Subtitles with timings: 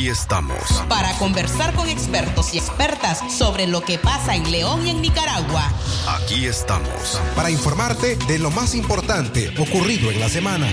[0.00, 0.82] Aquí estamos.
[0.88, 5.70] Para conversar con expertos y expertas sobre lo que pasa en León y en Nicaragua.
[6.08, 7.20] Aquí estamos.
[7.36, 10.66] Para informarte de lo más importante ocurrido en la semana.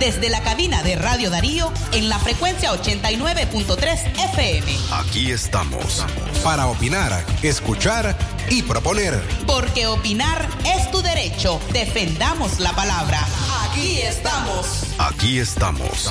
[0.00, 4.76] Desde la cabina de Radio Darío en la frecuencia 89.3 FM.
[4.90, 6.04] Aquí estamos.
[6.42, 8.18] Para opinar, escuchar
[8.50, 9.22] y proponer.
[9.46, 11.60] Porque opinar es tu derecho.
[11.72, 13.24] Defendamos la palabra.
[13.70, 14.82] Aquí estamos.
[14.98, 16.10] Aquí estamos.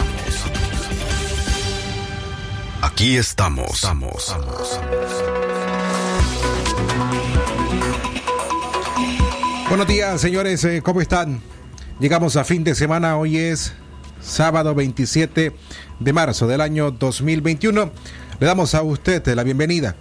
[2.96, 3.74] Aquí estamos.
[3.74, 4.34] Estamos.
[9.68, 10.64] Buenos días, señores.
[10.64, 11.42] eh, ¿Cómo están?
[12.00, 13.18] Llegamos a fin de semana.
[13.18, 13.74] Hoy es
[14.22, 15.54] sábado 27
[16.00, 17.92] de marzo del año 2021.
[18.40, 19.98] Le damos a usted la bienvenida.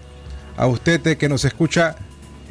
[0.56, 1.96] A usted que nos escucha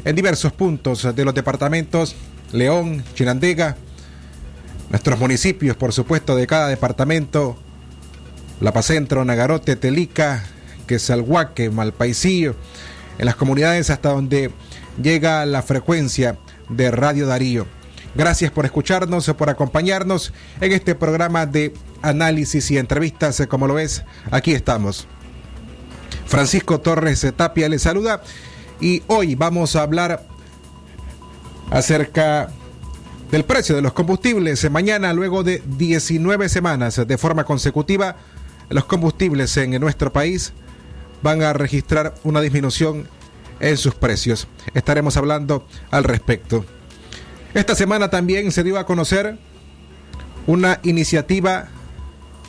[0.03, 2.17] en diversos puntos de los departamentos
[2.51, 3.77] León, Chinandega,
[4.89, 7.62] nuestros municipios, por supuesto, de cada departamento,
[8.63, 10.41] Lapacentro, Nagarote, Telica,
[10.87, 12.55] Quesalhuaque, Malpaisillo,
[13.17, 14.51] en las comunidades hasta donde
[15.01, 16.37] llega la frecuencia
[16.69, 17.67] de Radio Darío.
[18.15, 24.05] Gracias por escucharnos, por acompañarnos en este programa de análisis y entrevistas, como lo ves,
[24.31, 25.07] aquí estamos.
[26.25, 28.23] Francisco Torres Tapia le saluda
[28.79, 30.25] y hoy vamos a hablar
[31.69, 32.49] acerca
[33.29, 34.69] del precio de los combustibles.
[34.71, 38.15] Mañana, luego de 19 semanas de forma consecutiva,
[38.69, 40.53] los combustibles en nuestro país
[41.21, 43.07] van a registrar una disminución
[43.59, 44.47] en sus precios.
[44.73, 46.65] Estaremos hablando al respecto.
[47.53, 49.37] Esta semana también se dio a conocer
[50.47, 51.69] una iniciativa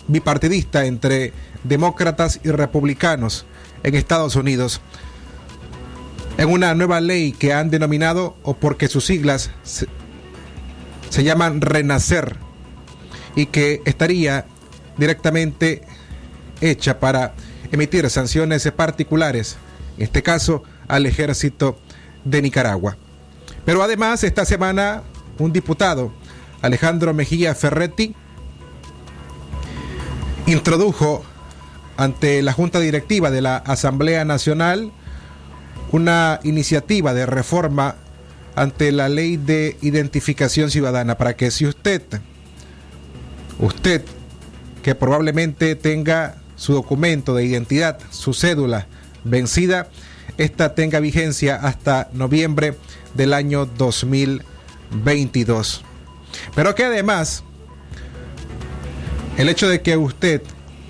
[0.09, 1.33] bipartidista entre
[1.63, 3.47] demócratas y republicanos
[3.83, 4.81] en Estados Unidos
[6.37, 12.37] en una nueva ley que han denominado, o porque sus siglas se, llaman Renacer,
[13.37, 14.47] y que estaría
[14.97, 15.83] directamente
[16.61, 17.35] hecha para
[17.73, 19.57] emitir sanciones particulares,
[19.97, 21.79] en este caso al ejército
[22.25, 22.97] de Nicaragua.
[23.65, 25.03] Pero además, esta semana,
[25.39, 26.13] un diputado,
[26.63, 28.15] Alejandro Mejía Ferretti,
[30.47, 31.25] introdujo
[31.97, 34.93] ante la Junta Directiva de la Asamblea Nacional
[35.93, 37.97] una iniciativa de reforma
[38.57, 42.03] ante la ley de identificación ciudadana para que si usted,
[43.59, 44.03] usted
[44.83, 48.87] que probablemente tenga su documento de identidad, su cédula
[49.25, 49.89] vencida,
[50.39, 52.77] esta tenga vigencia hasta noviembre
[53.15, 55.83] del año 2022.
[56.55, 57.45] Pero que además,
[59.37, 60.43] el hecho de que usted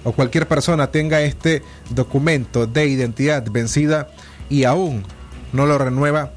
[0.02, 4.08] o cualquier persona tenga este documento de identidad vencida
[4.48, 5.04] y aún
[5.52, 6.32] no lo renueva,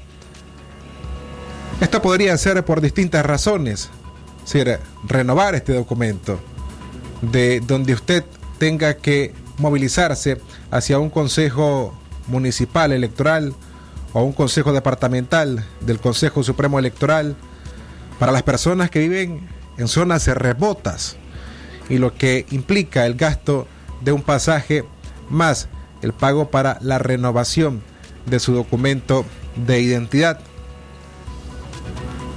[1.80, 3.90] esto podría ser por distintas razones.
[4.44, 6.40] Es decir, renovar este documento,
[7.20, 8.24] de donde usted
[8.58, 13.54] tenga que movilizarse hacia un consejo municipal electoral
[14.12, 17.36] o un consejo departamental del Consejo Supremo Electoral
[18.18, 21.16] para las personas que viven en zonas remotas
[21.88, 23.66] y lo que implica el gasto
[24.02, 24.84] de un pasaje
[25.30, 25.68] más
[26.02, 27.82] el pago para la renovación
[28.26, 29.24] de su documento
[29.66, 30.40] de identidad.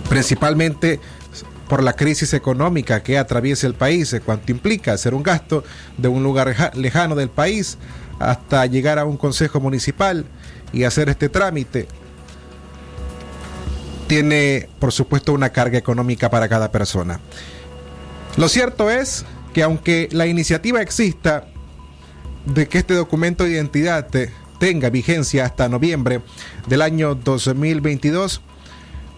[0.09, 0.99] Principalmente
[1.71, 5.63] por la crisis económica que atraviesa el país, cuanto implica hacer un gasto
[5.97, 7.77] de un lugar lejano del país
[8.19, 10.25] hasta llegar a un consejo municipal
[10.73, 11.87] y hacer este trámite.
[14.07, 17.21] Tiene, por supuesto, una carga económica para cada persona.
[18.35, 21.47] Lo cierto es que aunque la iniciativa exista
[22.47, 24.09] de que este documento de identidad
[24.59, 26.19] tenga vigencia hasta noviembre
[26.67, 28.41] del año 2022,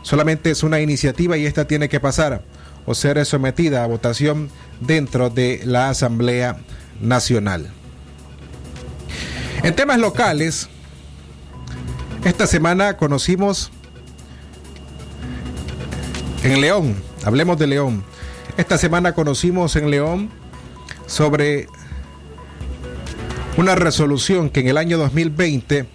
[0.03, 2.43] solamente es una iniciativa y esta tiene que pasar
[2.85, 6.57] o ser sometida a votación dentro de la Asamblea
[7.01, 7.71] Nacional.
[9.63, 10.69] En temas locales,
[12.25, 13.71] esta semana conocimos
[16.43, 18.03] en León, hablemos de León,
[18.57, 20.29] esta semana conocimos en León
[21.07, 21.67] sobre
[23.55, 25.85] una resolución que en el año 2020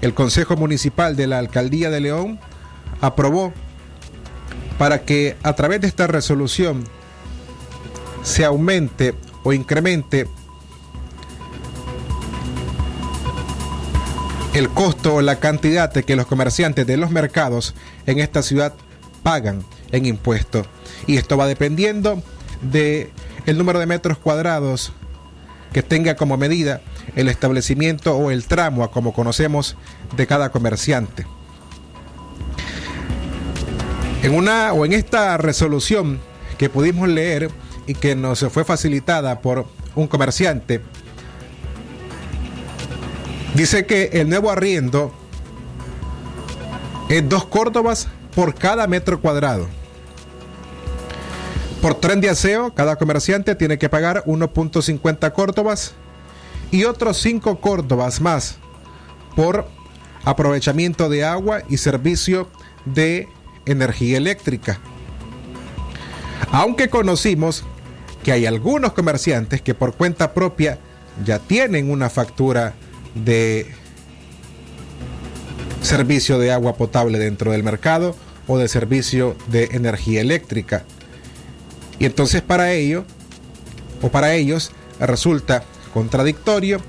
[0.00, 2.40] el Consejo Municipal de la Alcaldía de León
[3.00, 3.52] aprobó
[4.78, 6.84] para que a través de esta resolución
[8.22, 10.26] se aumente o incremente
[14.54, 17.74] el costo o la cantidad que los comerciantes de los mercados
[18.06, 18.74] en esta ciudad
[19.22, 20.66] pagan en impuestos.
[21.06, 22.22] Y esto va dependiendo
[22.62, 23.10] de
[23.46, 24.92] el número de metros cuadrados
[25.72, 26.80] que tenga como medida
[27.16, 29.76] el establecimiento o el tramo, como conocemos,
[30.16, 31.26] de cada comerciante.
[34.22, 36.20] En una o en esta resolución
[36.58, 37.50] que pudimos leer
[37.86, 40.82] y que nos fue facilitada por un comerciante,
[43.54, 45.10] dice que el nuevo arriendo
[47.08, 49.66] es dos córdobas por cada metro cuadrado.
[51.80, 55.94] Por tren de aseo, cada comerciante tiene que pagar 1.50 córdobas
[56.70, 58.58] y otros 5 córdobas más
[59.34, 59.66] por
[60.26, 62.48] aprovechamiento de agua y servicio
[62.84, 63.26] de
[63.66, 64.80] energía eléctrica.
[66.52, 67.64] Aunque conocimos
[68.22, 70.78] que hay algunos comerciantes que por cuenta propia
[71.24, 72.74] ya tienen una factura
[73.14, 73.66] de
[75.82, 78.14] servicio de agua potable dentro del mercado
[78.46, 80.84] o de servicio de energía eléctrica.
[81.98, 83.04] Y entonces para ello
[84.02, 86.80] o para ellos resulta contradictorio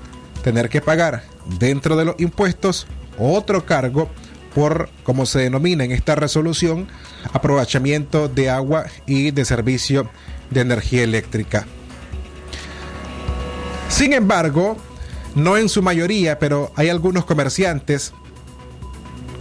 [0.42, 1.24] tener que pagar
[1.58, 2.86] dentro de los impuestos
[3.18, 4.08] otro cargo
[4.54, 6.88] por, como se denomina en esta resolución,
[7.32, 10.08] aprovechamiento de agua y de servicio
[10.50, 11.66] de energía eléctrica.
[13.88, 14.76] Sin embargo,
[15.34, 18.12] no en su mayoría, pero hay algunos comerciantes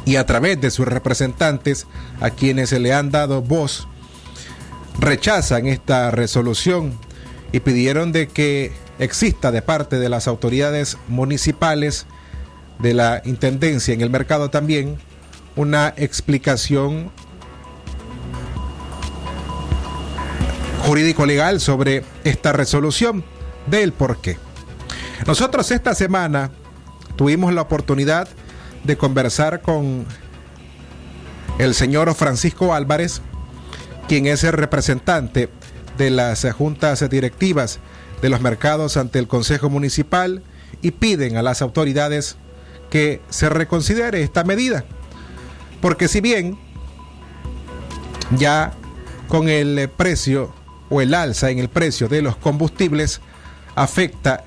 [0.05, 1.87] y a través de sus representantes
[2.19, 3.87] a quienes se le han dado voz,
[4.99, 6.97] rechazan esta resolución
[7.51, 12.05] y pidieron de que exista de parte de las autoridades municipales,
[12.81, 14.97] de la Intendencia en el mercado también,
[15.55, 17.11] una explicación
[20.85, 23.23] jurídico-legal sobre esta resolución
[23.67, 24.37] del por qué.
[25.27, 26.51] Nosotros esta semana
[27.15, 28.27] tuvimos la oportunidad
[28.83, 30.05] de conversar con
[31.59, 33.21] el señor Francisco Álvarez,
[34.07, 35.49] quien es el representante
[35.97, 37.79] de las juntas directivas
[38.21, 40.41] de los mercados ante el Consejo Municipal
[40.81, 42.37] y piden a las autoridades
[42.91, 44.85] que se reconsidere esta medida.
[45.81, 46.59] Porque si bien
[48.37, 48.73] ya
[49.27, 50.53] con el precio
[50.89, 53.21] o el alza en el precio de los combustibles
[53.75, 54.43] afecta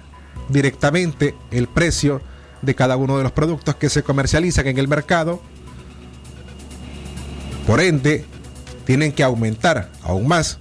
[0.49, 2.21] directamente el precio
[2.63, 5.41] de cada uno de los productos que se comercializan en el mercado.
[7.67, 8.25] Por ende,
[8.85, 10.59] tienen que aumentar aún más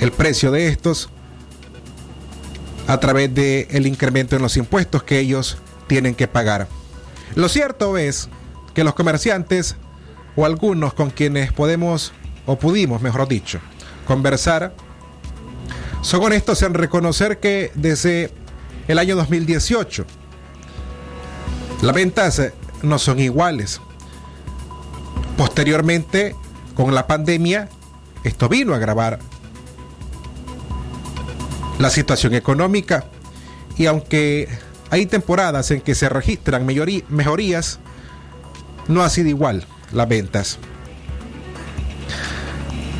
[0.00, 1.10] el precio de estos
[2.86, 6.68] a través del el incremento en los impuestos que ellos tienen que pagar.
[7.34, 8.28] Lo cierto es
[8.74, 9.76] que los comerciantes
[10.36, 12.12] o algunos con quienes podemos
[12.46, 13.60] o pudimos, mejor dicho,
[14.06, 14.74] conversar,
[16.00, 18.30] son honestos en reconocer que desde
[18.88, 20.04] el año 2018
[21.82, 22.42] las ventas
[22.82, 23.80] no son iguales.
[25.36, 26.34] Posteriormente,
[26.74, 27.68] con la pandemia,
[28.24, 29.18] esto vino a agravar
[31.78, 33.04] la situación económica
[33.76, 34.48] y aunque
[34.92, 37.78] hay temporadas en que se registran mejorías,
[38.88, 40.58] no ha sido igual las ventas.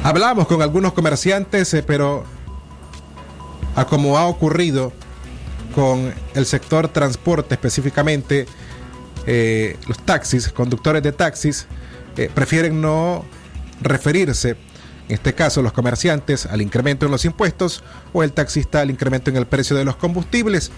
[0.03, 2.25] Hablamos con algunos comerciantes, eh, pero
[3.77, 4.91] a como ha ocurrido
[5.75, 8.47] con el sector transporte específicamente,
[9.27, 11.67] eh, los taxis, conductores de taxis,
[12.17, 13.23] eh, prefieren no
[13.83, 14.57] referirse,
[15.09, 17.85] en este caso los comerciantes, al incremento en los impuestos
[18.15, 20.73] o el taxista al incremento en el precio de los combustibles.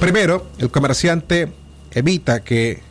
[0.00, 1.52] Primero, el comerciante
[1.92, 2.82] evita que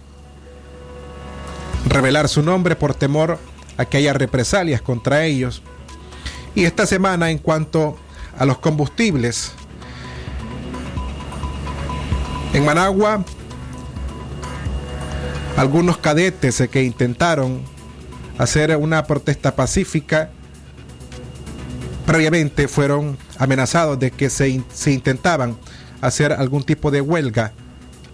[1.87, 3.39] revelar su nombre por temor
[3.77, 5.63] a que haya represalias contra ellos.
[6.53, 7.97] Y esta semana, en cuanto
[8.37, 9.51] a los combustibles,
[12.53, 13.25] en Managua,
[15.57, 17.63] algunos cadetes que intentaron
[18.37, 20.29] hacer una protesta pacífica
[22.05, 25.57] previamente fueron amenazados de que se, se, intentaban
[26.01, 27.53] hacer algún tipo de huelga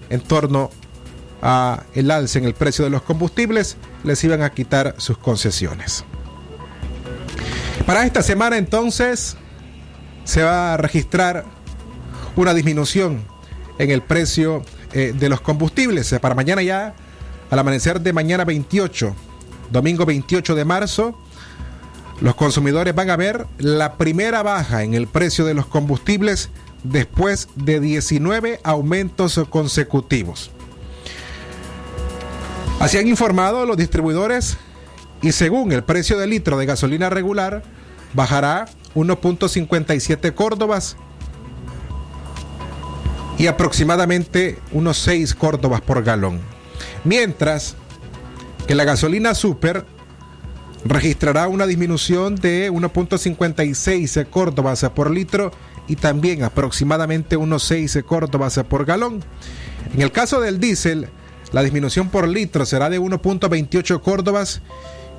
[0.10, 0.70] en torno
[1.42, 6.04] a el alza en el precio de los combustibles, les iban a quitar sus concesiones.
[7.86, 9.38] Para esta semana entonces
[10.24, 11.46] se va a registrar
[12.36, 13.24] una disminución
[13.78, 14.64] en el precio
[14.94, 16.14] eh, de los combustibles.
[16.20, 16.96] Para mañana ya,
[17.52, 19.16] al amanecer de mañana 28,
[19.72, 21.20] domingo 28 de marzo,
[22.22, 26.50] los consumidores van a ver la primera baja en el precio de los combustibles
[26.90, 30.52] después de 19 aumentos consecutivos.
[32.80, 34.58] Así han informado los distribuidores
[35.22, 37.64] y según el precio del litro de gasolina regular
[38.14, 40.98] bajará 1.57 córdobas
[43.38, 46.40] y aproximadamente unos 6 córdobas por galón.
[47.04, 47.76] Mientras
[48.68, 49.86] que la gasolina super
[50.86, 55.52] registrará una disminución de 1.56 córdobas por litro
[55.88, 59.24] y también aproximadamente unos 6 córdobas por galón.
[59.94, 61.10] En el caso del diésel,
[61.52, 64.62] La disminución por litro será de 1.28 córdobas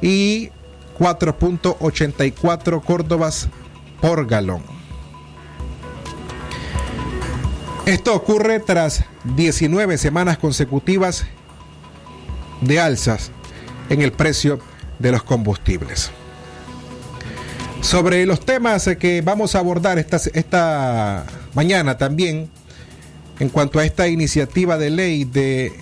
[0.02, 0.50] y
[0.98, 3.48] 4.84 córdobas
[4.00, 4.62] por galón.
[7.86, 9.04] Esto ocurre tras
[9.36, 11.24] 19 semanas consecutivas
[12.60, 13.30] de alzas
[13.88, 14.58] en el precio
[14.98, 16.10] de los combustibles.
[17.86, 21.24] Sobre los temas que vamos a abordar esta, esta
[21.54, 22.50] mañana también,
[23.38, 25.72] en cuanto a esta iniciativa de ley de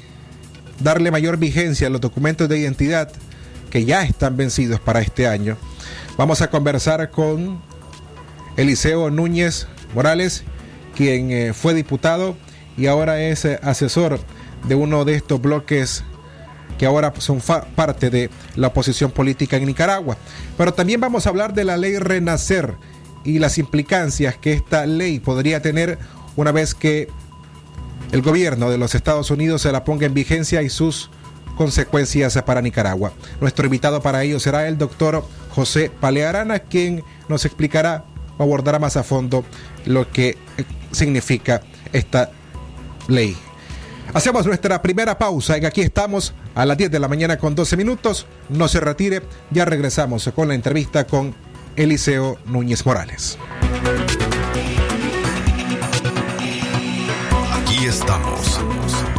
[0.80, 3.10] darle mayor vigencia a los documentos de identidad
[3.70, 5.56] que ya están vencidos para este año,
[6.18, 7.62] vamos a conversar con
[8.58, 10.44] Eliseo Núñez Morales,
[10.94, 12.36] quien eh, fue diputado
[12.76, 14.20] y ahora es eh, asesor
[14.68, 16.04] de uno de estos bloques
[16.78, 17.40] que ahora son
[17.74, 20.16] parte de la oposición política en Nicaragua.
[20.56, 22.74] Pero también vamos a hablar de la ley Renacer
[23.24, 25.98] y las implicancias que esta ley podría tener
[26.36, 27.08] una vez que
[28.12, 31.10] el gobierno de los Estados Unidos se la ponga en vigencia y sus
[31.56, 33.12] consecuencias para Nicaragua.
[33.40, 38.04] Nuestro invitado para ello será el doctor José Palearana, quien nos explicará
[38.36, 39.44] o abordará más a fondo
[39.86, 40.36] lo que
[40.92, 41.62] significa
[41.92, 42.30] esta
[43.08, 43.36] ley.
[44.12, 47.76] Hacemos nuestra primera pausa y aquí estamos a las 10 de la mañana con 12
[47.76, 48.26] minutos.
[48.48, 51.34] No se retire, ya regresamos con la entrevista con
[51.76, 53.38] Eliseo Núñez Morales.
[57.52, 58.60] Aquí estamos.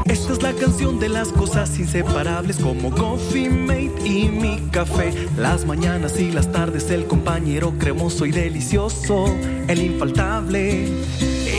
[0.05, 5.11] Esta es la canción de las cosas inseparables como Coffee Mate y mi café.
[5.35, 9.25] Las mañanas y las tardes el compañero cremoso y delicioso,
[9.67, 10.89] el infaltable.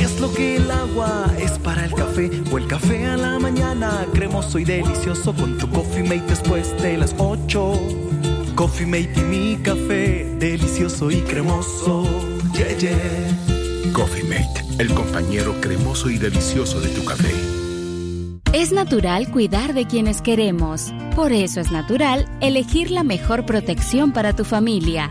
[0.00, 4.06] Es lo que el agua es para el café o el café a la mañana
[4.12, 7.72] cremoso y delicioso con tu Coffee Mate después de las 8.
[8.54, 12.04] Coffee Mate y mi café delicioso y cremoso.
[12.54, 13.92] Yeah, yeah.
[13.92, 17.32] Coffee Mate, el compañero cremoso y delicioso de tu café.
[18.52, 20.92] Es natural cuidar de quienes queremos.
[21.14, 25.10] Por eso es natural elegir la mejor protección para tu familia.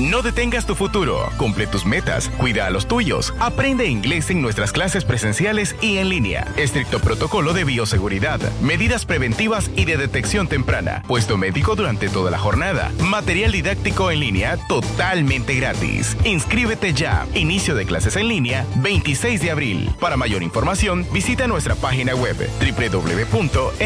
[0.00, 4.72] No detengas tu futuro, cumple tus metas, cuida a los tuyos, aprende inglés en nuestras
[4.72, 6.48] clases presenciales y en línea.
[6.56, 12.38] Estricto protocolo de bioseguridad, medidas preventivas y de detección temprana, puesto médico durante toda la
[12.38, 16.16] jornada, material didáctico en línea totalmente gratis.
[16.24, 17.26] Inscríbete ya.
[17.34, 19.90] Inicio de clases en línea 26 de abril.
[20.00, 23.76] Para mayor información, visita nuestra página web www.eli.edu.ni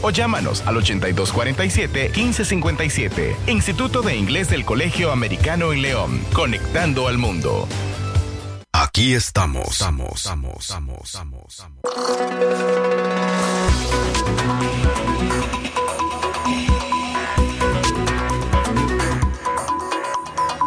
[0.00, 3.36] o llámanos al 8247 1557.
[3.48, 7.68] Instituto de Inglés del Colegio Americano en León, conectando al mundo.
[8.72, 9.68] Aquí estamos.
[9.68, 11.84] Estamos, estamos, estamos, estamos.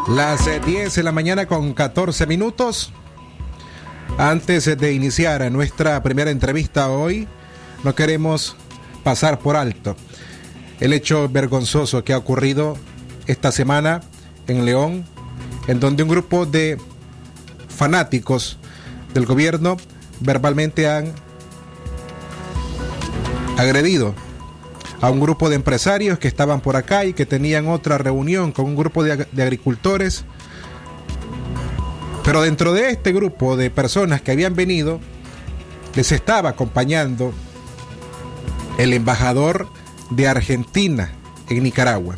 [0.08, 2.94] Las 10 de la mañana con 14 minutos.
[4.18, 7.28] Antes de iniciar nuestra primera entrevista hoy,
[7.84, 8.56] no queremos
[9.04, 9.96] pasar por alto
[10.80, 12.78] el hecho vergonzoso que ha ocurrido
[13.28, 14.02] esta semana
[14.48, 15.06] en León,
[15.68, 16.78] en donde un grupo de
[17.70, 18.58] fanáticos
[19.14, 19.78] del gobierno
[20.20, 21.12] verbalmente han
[23.58, 24.16] agredido
[25.02, 28.66] a un grupo de empresarios que estaban por acá y que tenían otra reunión con
[28.66, 30.26] un grupo de, agricultores.
[32.24, 35.00] Pero dentro de este grupo de personas que habían venido,
[35.96, 37.32] les estaba acompañando
[38.78, 39.68] el embajador
[40.10, 41.12] de Argentina
[41.50, 42.16] en Nicaragua.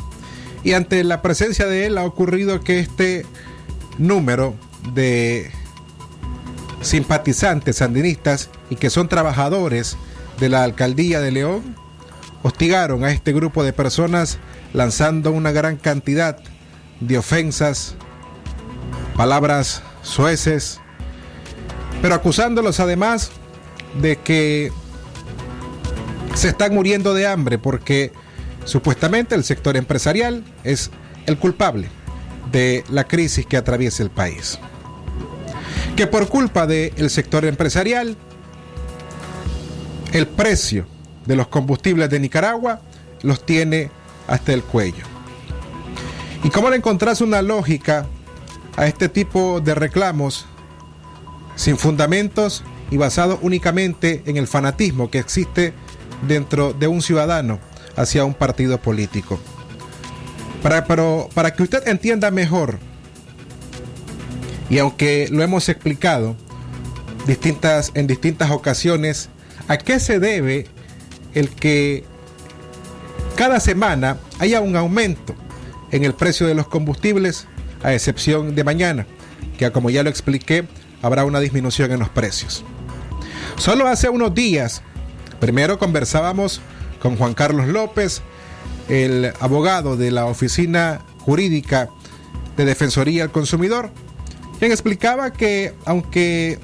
[0.62, 3.24] Y ante la presencia de él ha ocurrido que este
[3.98, 4.54] número
[4.92, 5.50] de
[6.82, 9.96] simpatizantes sandinistas y que son trabajadores
[10.38, 11.76] de la alcaldía de León
[12.42, 14.38] hostigaron a este grupo de personas
[14.72, 16.38] lanzando una gran cantidad
[17.00, 17.94] de ofensas,
[19.16, 20.80] palabras sueces,
[22.00, 23.30] pero acusándolos además
[24.00, 24.72] de que
[26.34, 28.12] se están muriendo de hambre porque
[28.64, 30.90] supuestamente el sector empresarial es
[31.26, 31.88] el culpable
[32.50, 34.58] de la crisis que atraviesa el país.
[35.96, 38.16] Que por culpa del sector empresarial,
[40.12, 40.86] el precio
[41.26, 42.80] de los combustibles de Nicaragua
[43.22, 43.90] los tiene
[44.26, 45.04] hasta el cuello.
[46.42, 48.06] ¿Y cómo le encontrás una lógica
[48.76, 50.46] a este tipo de reclamos
[51.54, 55.74] sin fundamentos y basados únicamente en el fanatismo que existe
[56.26, 57.60] dentro de un ciudadano
[58.00, 59.38] hacia un partido político?
[60.62, 62.78] Para, pero, para que usted entienda mejor,
[64.68, 66.36] y aunque lo hemos explicado
[67.26, 69.28] distintas, en distintas ocasiones,
[69.68, 70.66] ¿a qué se debe
[71.34, 72.04] el que
[73.36, 75.34] cada semana haya un aumento
[75.90, 77.46] en el precio de los combustibles,
[77.82, 79.06] a excepción de mañana,
[79.58, 80.66] que como ya lo expliqué,
[81.02, 82.64] habrá una disminución en los precios.
[83.56, 84.82] Solo hace unos días,
[85.40, 86.60] primero conversábamos
[87.00, 88.22] con Juan Carlos López,
[88.88, 91.88] el abogado de la Oficina Jurídica
[92.56, 93.90] de Defensoría al Consumidor,
[94.58, 96.58] quien explicaba que aunque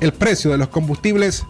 [0.00, 1.44] el precio de los combustibles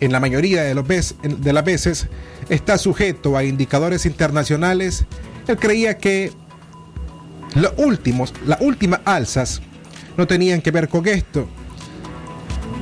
[0.00, 0.84] en la mayoría de, los
[1.22, 2.08] de las veces
[2.48, 5.06] está sujeto a indicadores internacionales,
[5.46, 6.32] él creía que
[7.54, 9.62] los últimos, las últimas alzas
[10.16, 11.46] no tenían que ver con esto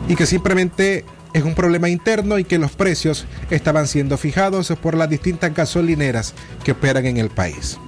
[0.09, 4.97] y que simplemente es un problema interno y que los precios estaban siendo fijados por
[4.97, 7.79] las distintas gasolineras que operan en el país.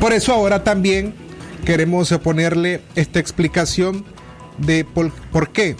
[0.00, 1.14] Por eso ahora también
[1.64, 4.04] queremos ponerle esta explicación
[4.58, 5.76] de por, por qué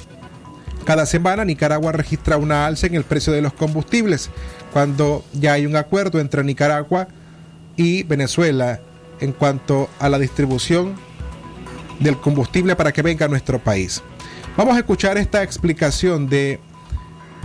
[0.85, 4.30] cada semana Nicaragua registra una alza en el precio de los combustibles,
[4.72, 7.09] cuando ya hay un acuerdo entre Nicaragua
[7.76, 8.80] y Venezuela
[9.20, 10.94] en cuanto a la distribución
[12.00, 14.02] del combustible para que venga a nuestro país.
[14.56, 16.60] Vamos a escuchar esta explicación de,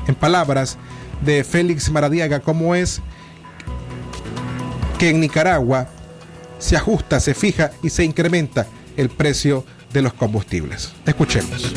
[0.08, 0.78] en palabras
[1.22, 3.02] de Félix Maradiaga, cómo es
[4.98, 5.88] que en Nicaragua
[6.58, 10.94] se ajusta, se fija y se incrementa el precio de los combustibles.
[11.06, 11.74] Escuchemos.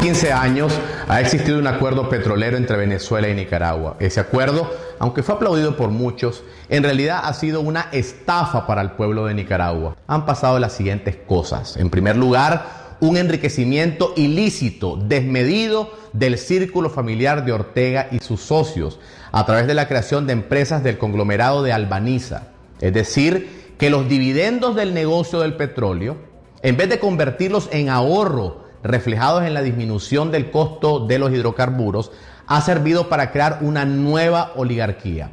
[0.00, 0.72] 15 años
[1.08, 3.96] ha existido un acuerdo petrolero entre Venezuela y Nicaragua.
[3.98, 8.92] Ese acuerdo, aunque fue aplaudido por muchos, en realidad ha sido una estafa para el
[8.92, 9.96] pueblo de Nicaragua.
[10.06, 11.76] Han pasado las siguientes cosas.
[11.76, 19.00] En primer lugar, un enriquecimiento ilícito, desmedido del círculo familiar de Ortega y sus socios
[19.32, 22.48] a través de la creación de empresas del conglomerado de Albaniza.
[22.80, 26.16] Es decir, que los dividendos del negocio del petróleo,
[26.62, 32.12] en vez de convertirlos en ahorro reflejados en la disminución del costo de los hidrocarburos,
[32.46, 35.30] ha servido para crear una nueva oligarquía.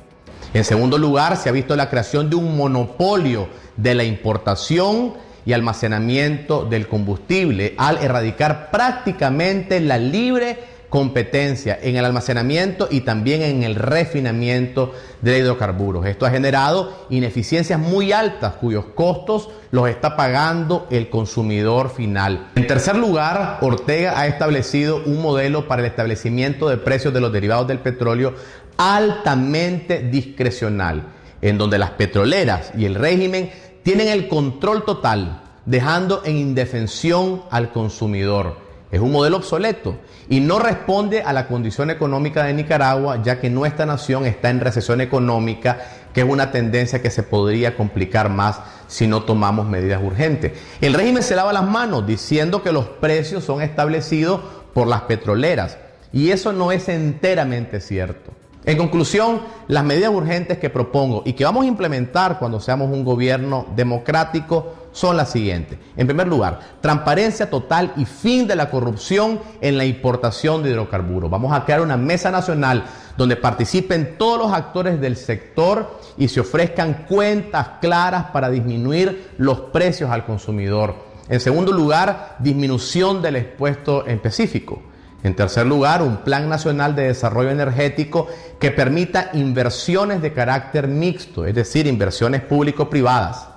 [0.53, 5.13] En segundo lugar, se ha visto la creación de un monopolio de la importación
[5.45, 13.41] y almacenamiento del combustible al erradicar prácticamente la libre competencia en el almacenamiento y también
[13.41, 16.05] en el refinamiento de hidrocarburos.
[16.05, 22.47] Esto ha generado ineficiencias muy altas cuyos costos los está pagando el consumidor final.
[22.55, 27.33] En tercer lugar, Ortega ha establecido un modelo para el establecimiento de precios de los
[27.33, 28.33] derivados del petróleo
[28.77, 31.03] altamente discrecional,
[31.41, 33.51] en donde las petroleras y el régimen
[33.83, 38.64] tienen el control total, dejando en indefensión al consumidor.
[38.95, 39.97] Es un modelo obsoleto
[40.29, 44.61] y no responde a la condición económica de Nicaragua, ya que nuestra nación está en
[44.61, 45.79] recesión económica,
[46.13, 50.53] que es una tendencia que se podría complicar más si no tomamos medidas urgentes.
[50.79, 54.39] El régimen se lava las manos diciendo que los precios son establecidos
[54.73, 55.77] por las petroleras
[56.13, 58.31] y eso no es enteramente cierto.
[58.63, 63.03] En conclusión, las medidas urgentes que propongo y que vamos a implementar cuando seamos un
[63.03, 65.77] gobierno democrático son las siguientes.
[65.97, 71.29] En primer lugar, transparencia total y fin de la corrupción en la importación de hidrocarburos.
[71.29, 72.85] Vamos a crear una mesa nacional
[73.17, 79.59] donde participen todos los actores del sector y se ofrezcan cuentas claras para disminuir los
[79.59, 80.95] precios al consumidor.
[81.27, 84.81] En segundo lugar, disminución del expuesto específico.
[85.23, 88.27] En tercer lugar, un plan nacional de desarrollo energético
[88.59, 93.54] que permita inversiones de carácter mixto, es decir, inversiones público-privadas,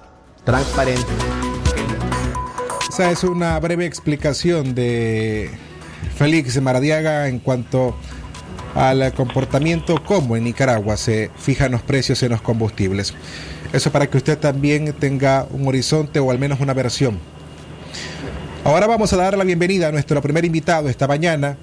[0.49, 1.05] transparentes.
[2.89, 5.51] Esa es una breve explicación de
[6.17, 7.95] Félix Maradiaga en cuanto
[8.75, 13.13] al comportamiento como en Nicaragua se fijan los precios en los combustibles.
[13.75, 17.19] Eso para que usted también tenga un horizonte o al menos una versión
[18.69, 21.57] Ahora vamos a dar la bienvenida a nuestro primer invitado esta mañana,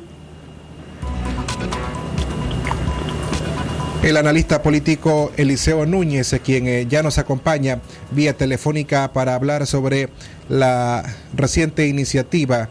[4.06, 10.10] el analista político Eliseo Núñez, quien eh, ya nos acompaña vía telefónica para hablar sobre
[10.48, 12.70] la reciente iniciativa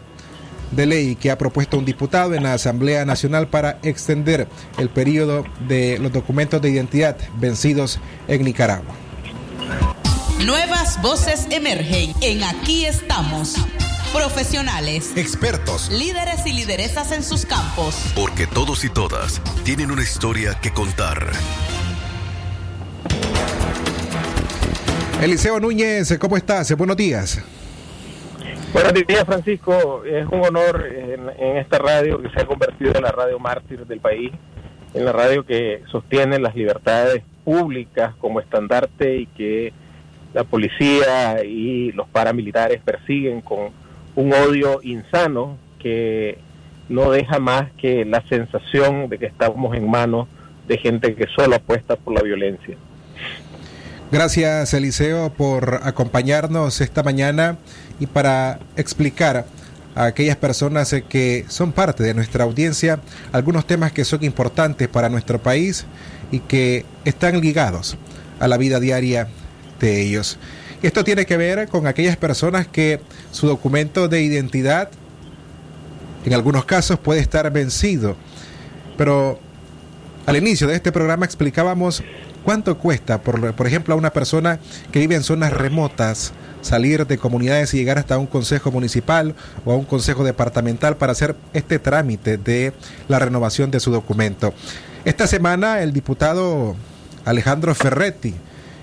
[0.70, 4.46] de ley que ha propuesto un diputado en la Asamblea Nacional para extender
[4.78, 8.94] el periodo de los documentos de identidad vencidos en Nicaragua.
[10.46, 13.56] Nuevas voces emergen en Aquí estamos.
[14.14, 18.12] Profesionales, expertos, líderes y lideresas en sus campos.
[18.14, 21.33] Porque todos y todas tienen una historia que contar.
[25.20, 26.77] Eliseo Núñez, ¿cómo estás?
[26.77, 27.44] Buenos días.
[28.72, 30.05] Buenos días, Francisco.
[30.05, 33.98] Es un honor en, esta radio que se ha convertido en la radio mártir del
[33.98, 34.31] país,
[34.94, 39.72] en la radio que sostiene las libertades públicas como estandarte y que
[40.33, 43.83] la policía y los paramilitares persiguen con
[44.16, 46.38] un odio insano que
[46.88, 50.29] no deja más que la sensación de que estamos en manos
[50.68, 52.77] de gente que solo apuesta por la violencia.
[54.11, 57.59] Gracias, Eliseo, por acompañarnos esta mañana
[57.98, 59.46] y para explicar
[59.94, 63.00] a aquellas personas que son parte de nuestra audiencia
[63.33, 65.87] algunos temas que son importantes para nuestro país
[66.31, 67.96] y que están ligados
[68.40, 69.29] a la vida diaria
[69.84, 70.38] de ellos.
[70.82, 74.88] Esto tiene que ver con aquellas personas que su documento de identidad
[76.24, 78.16] en algunos casos puede estar vencido,
[78.96, 79.38] pero
[80.26, 82.02] al inicio de este programa explicábamos
[82.44, 84.58] cuánto cuesta, por, por ejemplo, a una persona
[84.90, 89.34] que vive en zonas remotas, salir de comunidades y llegar hasta un consejo municipal
[89.66, 92.72] o a un consejo departamental para hacer este trámite de
[93.08, 94.54] la renovación de su documento.
[95.04, 96.74] Esta semana el diputado
[97.26, 98.34] Alejandro Ferretti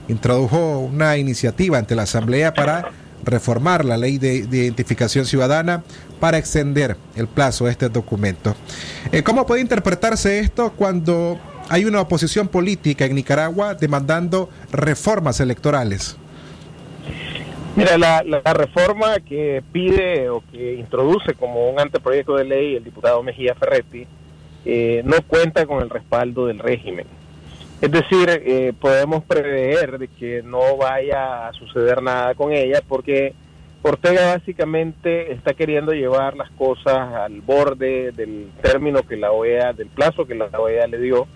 [0.08, 2.92] introdujo una iniciativa ante la Asamblea para
[3.24, 5.84] reformar la ley de, identificación ciudadana
[6.20, 8.56] para extender el plazo de este documento.
[9.12, 16.18] Eh, ¿Cómo puede interpretarse esto cuando hay una oposición política en Nicaragua demandando reformas electorales?
[17.76, 18.22] Mira, la,
[18.54, 24.06] reforma que pide o que introduce como un anteproyecto de ley el diputado Mejía Ferretti
[24.66, 27.08] eh, no cuenta con el respaldo del régimen.
[27.82, 33.34] Es decir, eh, podemos prever de que no vaya a suceder nada con ella porque
[33.82, 39.88] Ortega básicamente está queriendo llevar las cosas al borde del término que la OEA, del
[39.88, 41.28] plazo que la OEA le dio,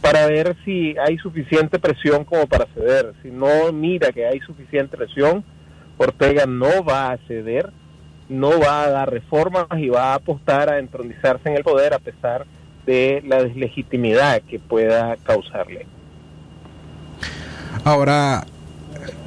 [0.00, 3.14] para ver si hay suficiente presión como para ceder.
[3.22, 5.44] Si no mira que hay suficiente presión,
[5.96, 7.70] Ortega no va a ceder,
[8.28, 12.00] no va a dar reformas y va a apostar a entronizarse en el poder a
[12.00, 15.86] pesar de la deslegitimidad que pueda causarle.
[17.84, 18.46] Ahora,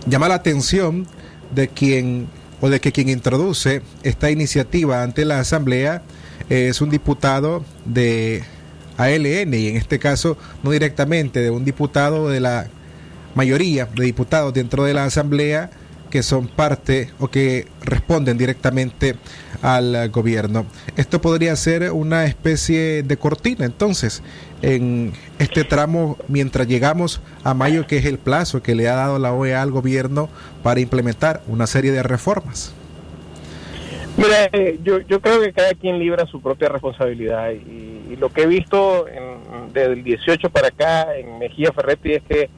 [0.06, 1.08] llama la atención
[1.54, 2.28] de quien
[2.60, 6.02] o de que quien introduce esta iniciativa ante la Asamblea
[6.50, 8.44] es un diputado de
[8.98, 12.68] ALN y en este caso no directamente de un diputado de la
[13.36, 15.70] mayoría de diputados dentro de la Asamblea
[16.10, 19.16] que son parte o que responden directamente
[19.62, 20.66] al gobierno.
[20.96, 24.24] Esto podría ser una especie de cortina entonces
[24.62, 29.20] en este tramo mientras llegamos a mayo que es el plazo que le ha dado
[29.20, 30.30] la OEA al gobierno
[30.64, 32.74] para implementar una serie de reformas.
[34.18, 37.86] Mira, eh, yo, yo creo que cada quien libra su propia responsabilidad y,
[38.18, 39.06] lo que he visto
[39.74, 42.50] desde el 18 para acá en Mejía Ferretti es que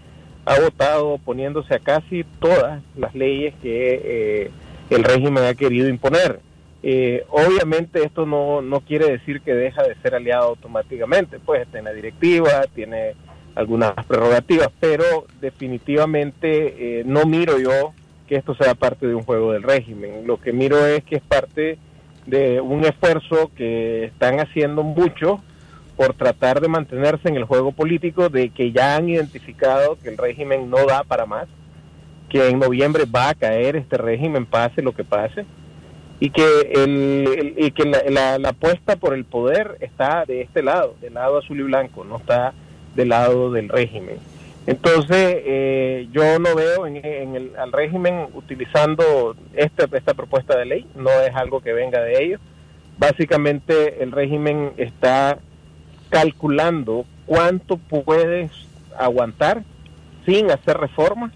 [0.50, 4.52] ha votado oponiéndose a casi todas las leyes que eh,
[4.90, 6.40] el régimen ha querido imponer.
[6.82, 11.94] Eh, obviamente esto no, no quiere decir que deja de ser aliado automáticamente, pues la
[11.94, 13.14] directiva, tiene
[13.54, 17.94] algunas prerrogativas, pero definitivamente eh, no miro yo
[18.28, 20.26] que esto sea parte de un juego del régimen.
[20.26, 21.78] Lo que miro es que es parte
[22.26, 25.42] de un esfuerzo que están haciendo muchos
[26.00, 30.18] por tratar de mantenerse en el juego político de que ya han identificado que el
[30.18, 31.50] régimen no da para más,
[32.30, 35.44] que en noviembre va a caer este régimen, pase lo que pase,
[36.22, 41.16] y que, el, y que la, apuesta por el poder está de este lado, del
[41.16, 42.54] lado azul y blanco, no está
[42.96, 44.20] del lado del régimen.
[44.68, 46.96] Entonces, eh, yo no veo en,
[47.36, 52.24] el, al régimen utilizando esta, esta propuesta de ley, no es algo que venga de
[52.24, 52.42] ellos.
[52.98, 55.40] Básicamente, el régimen está
[56.10, 58.52] calculando cuánto puedes
[58.98, 59.64] aguantar
[60.26, 61.32] sin hacer reformas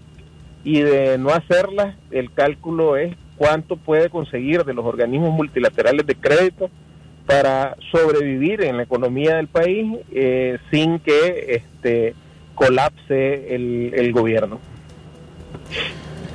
[0.64, 6.14] y de no hacerlas, el cálculo es cuánto puede conseguir de los organismos multilaterales de
[6.14, 6.70] crédito
[7.26, 12.14] para sobrevivir en la economía del país eh, sin que este
[12.54, 14.60] colapse el, el gobierno.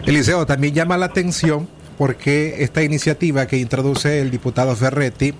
[0.05, 5.33] Eliseo, también llama la atención porque esta iniciativa que introduce el diputado Ferretti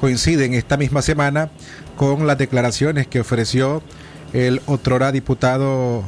[0.00, 1.50] coincide en esta misma semana
[1.96, 3.82] con las declaraciones que ofreció
[4.32, 6.04] el otrora diputado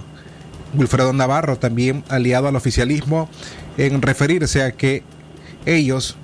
[0.74, 3.28] Wilfredo Navarro, también aliado al oficialismo,
[3.76, 5.02] en referirse a que
[5.66, 6.16] ellos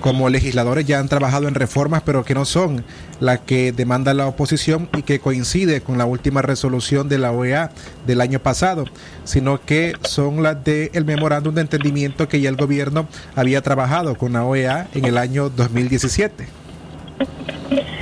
[0.00, 2.84] como legisladores ya han trabajado en reformas, pero que no son
[3.20, 7.70] las que demanda la oposición y que coincide con la última resolución de la OEA
[8.06, 8.84] del año pasado,
[9.24, 14.34] sino que son las del memorándum de entendimiento que ya el gobierno había trabajado con
[14.34, 16.48] la OEA en el año 2017.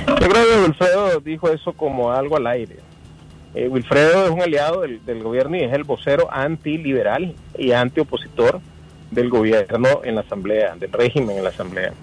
[0.07, 2.77] Yo creo que Wilfredo dijo eso como algo al aire.
[3.55, 8.59] Eh, Wilfredo es un aliado del, gobierno y es el vocero antiliberal y antiopositor
[9.11, 11.93] del gobierno en la Asamblea, del régimen en la Asamblea.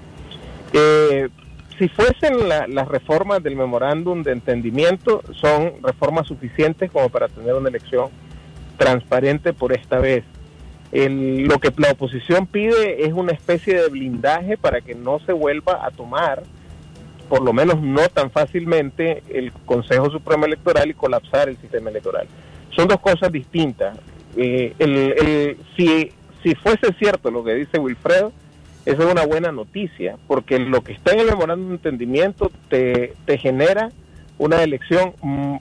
[0.72, 1.28] Eh,
[1.78, 7.54] si fuesen la, las reformas del memorándum de entendimiento, son reformas suficientes como para tener
[7.54, 8.10] una elección
[8.76, 10.24] transparente por esta vez.
[10.92, 15.32] El, lo que la oposición pide es una especie de blindaje para que no se
[15.32, 16.42] vuelva a tomar,
[17.30, 22.26] por lo menos no tan fácilmente, el Consejo Supremo Electoral y colapsar el sistema electoral.
[22.76, 23.96] Son dos cosas distintas.
[24.36, 26.12] Eh, el, el, si
[26.42, 28.32] si fuese cierto lo que dice Wilfredo,
[28.86, 33.14] esa es una buena noticia, porque lo que está en el memorándum de entendimiento te,
[33.26, 33.90] te genera
[34.38, 35.56] una elección mm,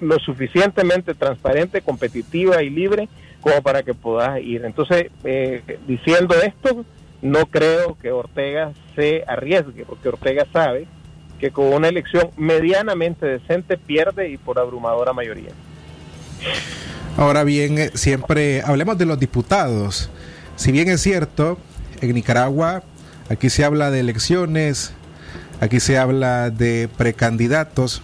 [0.00, 3.08] lo suficientemente transparente, competitiva y libre
[3.40, 4.64] como para que puedas ir.
[4.64, 6.84] Entonces, eh, diciendo esto,
[7.20, 10.86] no creo que Ortega se arriesgue, porque Ortega sabe
[11.42, 15.50] que con una elección medianamente decente pierde y por abrumadora mayoría.
[17.16, 20.08] Ahora bien, eh, siempre hablemos de los diputados.
[20.54, 21.58] Si bien es cierto,
[22.00, 22.84] en Nicaragua
[23.28, 24.92] aquí se habla de elecciones,
[25.60, 28.02] aquí se habla de precandidatos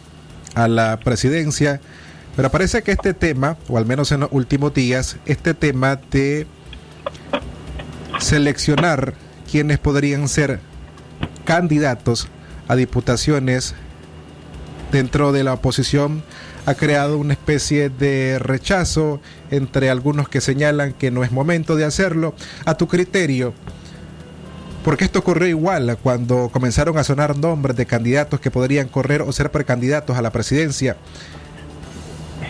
[0.57, 1.81] a la presidencia,
[2.35, 6.49] pero parece que este tema, o al menos en los últimos días, este tema de
[8.19, 9.15] seleccionar
[9.49, 10.59] quienes podrían ser
[11.45, 12.29] candidatos
[12.69, 13.75] a diputaciones
[14.93, 16.23] dentro de la oposición
[16.67, 21.85] ha creado una especie de rechazo entre algunos que señalan que no es momento de
[21.85, 22.35] hacerlo.
[22.67, 23.55] A tu criterio,
[24.85, 29.33] porque esto ocurrió igual cuando comenzaron a sonar nombres de candidatos que podrían correr o
[29.33, 30.97] ser precandidatos a la presidencia.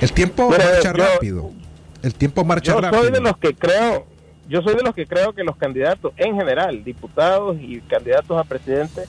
[0.01, 1.51] El tiempo marcha yo, rápido.
[2.03, 3.03] El tiempo marcha yo rápido.
[3.03, 4.07] Soy de los que creo,
[4.49, 8.45] yo soy de los que creo que los candidatos en general, diputados y candidatos a
[8.45, 9.03] presidente,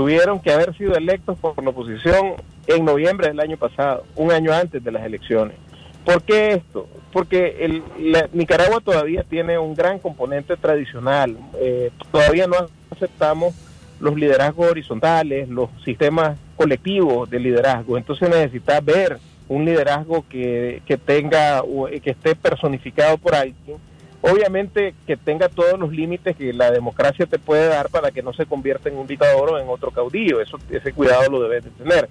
[0.00, 2.36] tuvieron que haber sido electos por la oposición
[2.66, 5.58] en noviembre del año pasado, un año antes de las elecciones.
[6.06, 6.88] ¿Por qué esto?
[7.12, 11.36] Porque el, la, Nicaragua todavía tiene un gran componente tradicional.
[11.60, 12.56] Eh, todavía no
[12.90, 13.54] aceptamos
[14.00, 17.98] los liderazgos horizontales, los sistemas colectivos de liderazgo.
[17.98, 21.62] Entonces necesita ver un liderazgo que, que tenga,
[22.02, 23.76] que esté personificado por alguien
[24.22, 28.32] obviamente que tenga todos los límites que la democracia te puede dar para que no
[28.32, 30.40] se convierta en un dictador o en otro caudillo.
[30.40, 32.08] Eso, ese cuidado lo debes de tener.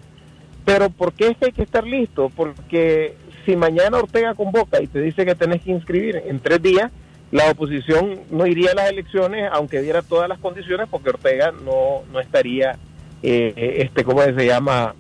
[0.66, 2.32] Pero ¿por qué es que hay que estar listo?
[2.36, 6.92] Porque si mañana Ortega convoca y te dice que tenés que inscribir en tres días,
[7.32, 12.04] la oposición no iría a las elecciones aunque diera todas las condiciones porque Ortega no,
[12.12, 12.78] no estaría,
[13.22, 14.96] eh, este, ¿cómo se llama?,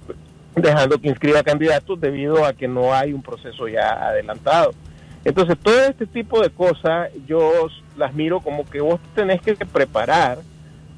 [0.55, 4.73] dejando que inscriba candidatos debido a que no hay un proceso ya adelantado.
[5.25, 10.39] Entonces, todo este tipo de cosas yo las miro como que vos tenés que preparar,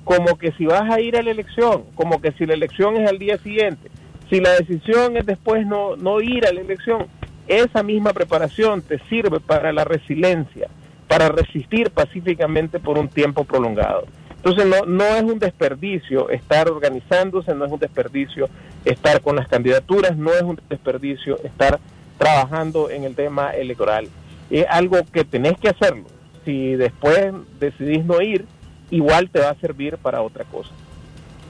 [0.03, 3.09] como que si vas a ir a la elección, como que si la elección es
[3.09, 3.89] al día siguiente,
[4.29, 7.07] si la decisión es después no, no ir a la elección,
[7.47, 10.69] esa misma preparación te sirve para la resiliencia,
[11.07, 14.05] para resistir pacíficamente por un tiempo prolongado.
[14.37, 18.49] Entonces no, no es un desperdicio estar organizándose, no es un desperdicio
[18.85, 21.79] estar con las candidaturas, no es un desperdicio estar
[22.21, 24.07] trabajando en el tema electoral.
[24.51, 26.05] Es algo que tenés que hacerlo.
[26.45, 28.45] Si después decidís no ir,
[28.91, 30.69] igual te va a servir para otra cosa.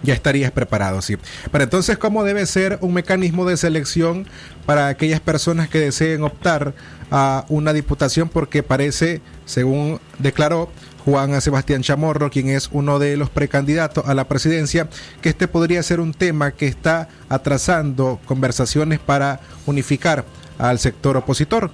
[0.03, 1.17] Ya estarías preparado, sí.
[1.51, 4.25] Pero entonces, ¿cómo debe ser un mecanismo de selección
[4.65, 6.73] para aquellas personas que deseen optar
[7.12, 8.29] a una diputación?
[8.29, 10.69] Porque parece, según declaró
[11.05, 14.88] Juan Sebastián Chamorro, quien es uno de los precandidatos a la presidencia,
[15.21, 20.25] que este podría ser un tema que está atrasando conversaciones para unificar
[20.62, 21.71] al sector opositor.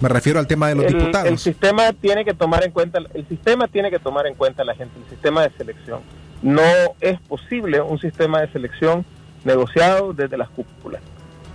[0.00, 1.28] Me refiero al tema de los el, diputados.
[1.28, 4.64] El sistema tiene que tomar en cuenta, el sistema tiene que tomar en cuenta a
[4.64, 6.00] la gente, el sistema de selección.
[6.42, 6.62] No
[7.00, 9.04] es posible un sistema de selección
[9.44, 11.02] negociado desde las cúpulas.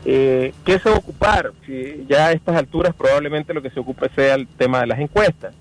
[0.03, 1.51] Eh, ¿Qué se va a ocupar?
[1.65, 4.99] Si ya a estas alturas probablemente lo que se ocupe sea el tema de las
[4.99, 5.53] encuestas,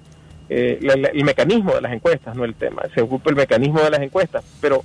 [0.48, 3.80] eh, la, la, el mecanismo de las encuestas, no el tema, se ocupa el mecanismo
[3.80, 4.82] de las encuestas, pero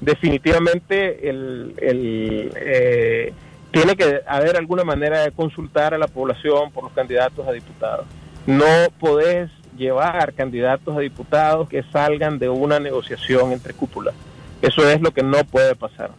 [0.00, 3.32] definitivamente el, el eh,
[3.78, 8.06] tiene que haber alguna manera de consultar a la población por los candidatos a diputados.
[8.46, 8.64] No
[8.98, 14.14] podés llevar candidatos a diputados que salgan de una negociación entre cúpulas.
[14.60, 16.10] Eso es lo que no puede pasar.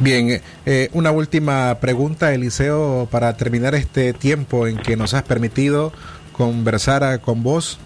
[0.00, 5.94] Bien, eh, una última pregunta, Eliseo, para terminar este tiempo en que nos has permitido
[6.32, 7.78] conversar con vos.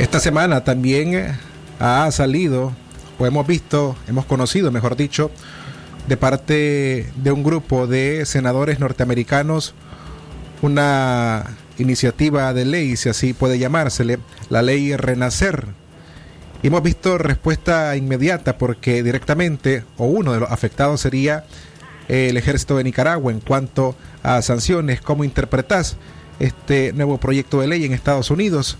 [0.00, 1.38] Esta semana también
[1.78, 2.72] ha salido,
[3.22, 5.30] o hemos visto, hemos conocido, mejor dicho,
[6.08, 9.74] de parte de un grupo de senadores norteamericanos,
[10.60, 14.18] una iniciativa de ley, si así puede llamársele,
[14.50, 15.66] la ley Renacer.
[16.64, 21.44] Y hemos visto respuesta inmediata porque directamente, o uno de los afectados sería
[22.08, 25.00] el ejército de Nicaragua en cuanto a sanciones.
[25.00, 25.96] ¿Cómo interpretas
[26.40, 28.78] este nuevo proyecto de ley en Estados Unidos?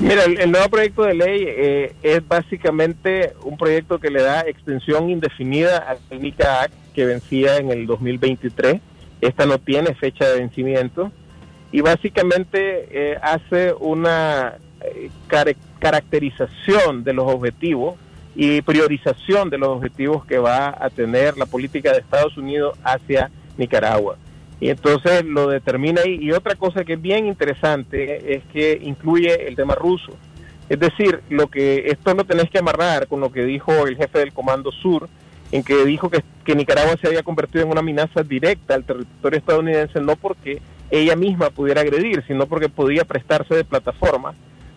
[0.00, 5.10] Mira, el, nuevo proyecto de ley eh, es básicamente un proyecto que le da extensión
[5.10, 8.80] indefinida al NICA Act que vencía en el 2023.
[9.20, 11.12] Esta no tiene fecha de vencimiento
[11.70, 15.10] y básicamente eh, hace una eh,
[15.78, 17.96] caracterización de los objetivos
[18.34, 23.30] y priorización de los objetivos que va a tener la política de Estados Unidos hacia
[23.58, 24.16] Nicaragua.
[24.60, 26.18] Y entonces lo determina ahí.
[26.20, 30.12] Y otra cosa que es bien interesante es que incluye el tema ruso.
[30.68, 34.20] Es decir, lo que esto lo tenés que amarrar con lo que dijo el jefe
[34.20, 35.08] del Comando Sur,
[35.50, 39.38] en que dijo que, que Nicaragua se había convertido en una amenaza directa al territorio
[39.38, 44.34] estadounidense, no porque ella misma pudiera agredir, sino porque podía prestarse de plataforma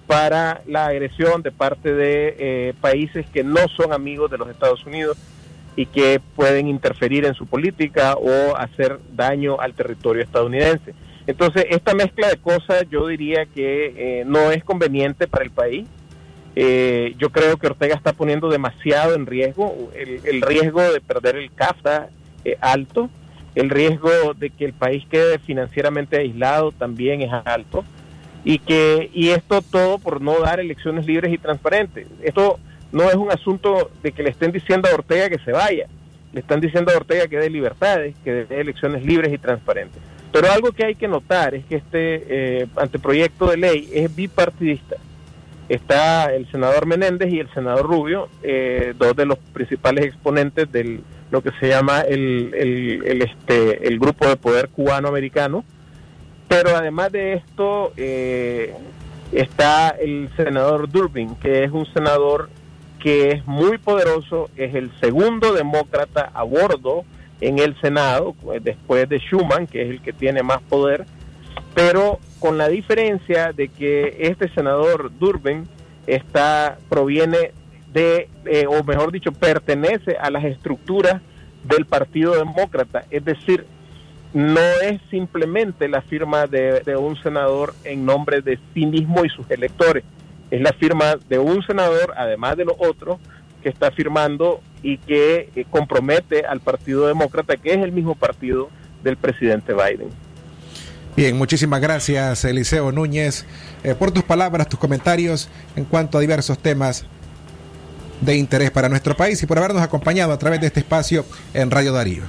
[0.08, 4.86] para la agresión de parte de eh, países que no son amigos de los Estados
[4.86, 5.18] Unidos
[5.76, 10.94] y que pueden interferir en su política o hacer daño al territorio estadounidense.
[11.26, 15.88] Entonces, esta mezcla de cosas yo diría que eh, no es conveniente para el país.
[16.56, 19.92] Eh, yo creo que Ortega está poniendo demasiado en riesgo.
[19.96, 22.10] El, riesgo de perder el CAFTA
[22.44, 23.10] es alto.
[23.56, 27.84] El riesgo de que el país quede financieramente aislado también es alto.
[28.44, 32.08] Y, que, y esto todo por no dar elecciones libres y transparentes.
[32.22, 32.60] Esto
[32.94, 35.88] no es un asunto de que le estén diciendo a Ortega que se vaya,
[36.32, 40.02] le están diciendo a Ortega que dé libertades, que dé elecciones libres y transparentes.
[40.32, 42.24] Pero algo que hay que notar es que este
[42.62, 44.96] eh, anteproyecto de ley es bipartidista.
[45.70, 51.02] Está el senador Menéndez y el senador Rubio, eh, dos de los principales exponentes de
[51.32, 55.64] lo que se llama el, el, este, el grupo de poder cubano-americano.
[56.48, 58.74] Pero además de esto, eh,
[59.32, 62.50] está el senador Durbin, que es un senador
[63.04, 67.04] que es muy poderoso, es el segundo demócrata a bordo
[67.42, 71.06] en el Senado, después de Schuman, que es el que tiene más poder,
[71.74, 75.68] pero con la diferencia de que este senador Durbin
[76.08, 77.52] está, proviene
[77.92, 81.22] de, eh, o mejor dicho, pertenece a las estructuras
[81.66, 83.66] del Partido Demócrata, es decir,
[84.34, 89.30] no es simplemente la firma de, de un senador en nombre de sí mismo y
[89.30, 90.06] sus electores,
[90.54, 93.18] es la firma de un senador, además de los otros,
[93.64, 98.70] que está firmando y que eh, compromete al Partido Demócrata, que es el mismo partido
[99.04, 100.10] del presidente Biden.
[101.16, 103.48] Bien, muchísimas gracias Eliseo Núñez
[103.84, 107.08] eh, por tus palabras, tus comentarios en cuanto a diversos temas
[108.22, 111.72] de interés para nuestro país y por habernos acompañado a través de este espacio en
[111.72, 112.26] Radio Darío.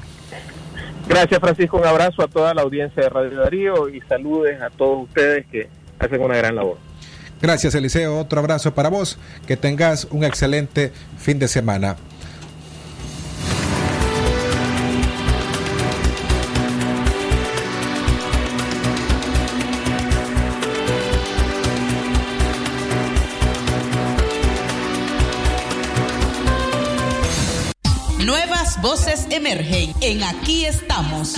[1.06, 5.04] Gracias Francisco, un abrazo a toda la audiencia de Radio Darío y saludes a todos
[5.04, 6.78] ustedes que hacen una gran labor.
[7.44, 8.18] Gracias, Eliseo.
[8.20, 9.18] Otro abrazo para vos.
[9.46, 11.94] Que tengas un excelente fin de semana.
[28.24, 31.34] Nuevas voces emergen en Aquí estamos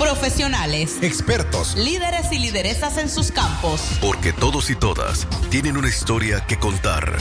[0.00, 3.98] profesionales, expertos, líderes y lideresas en sus campos.
[4.00, 7.18] Porque todos y todas tienen una historia que contar.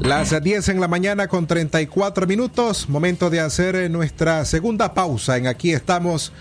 [0.00, 5.48] Las 10 en la mañana con 34 minutos, momento de hacer nuestra segunda pausa en
[5.48, 6.32] Aquí estamos.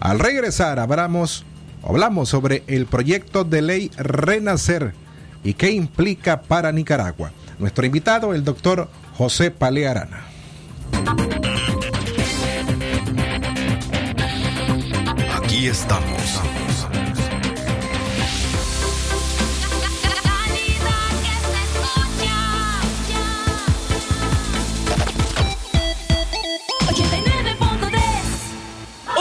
[0.00, 1.44] Al regresar hablamos,
[1.86, 4.94] hablamos sobre el proyecto de ley Renacer
[5.44, 7.30] y qué implica para Nicaragua.
[7.58, 10.24] Nuestro invitado, el doctor José Palearana.
[15.34, 16.25] Aquí estamos.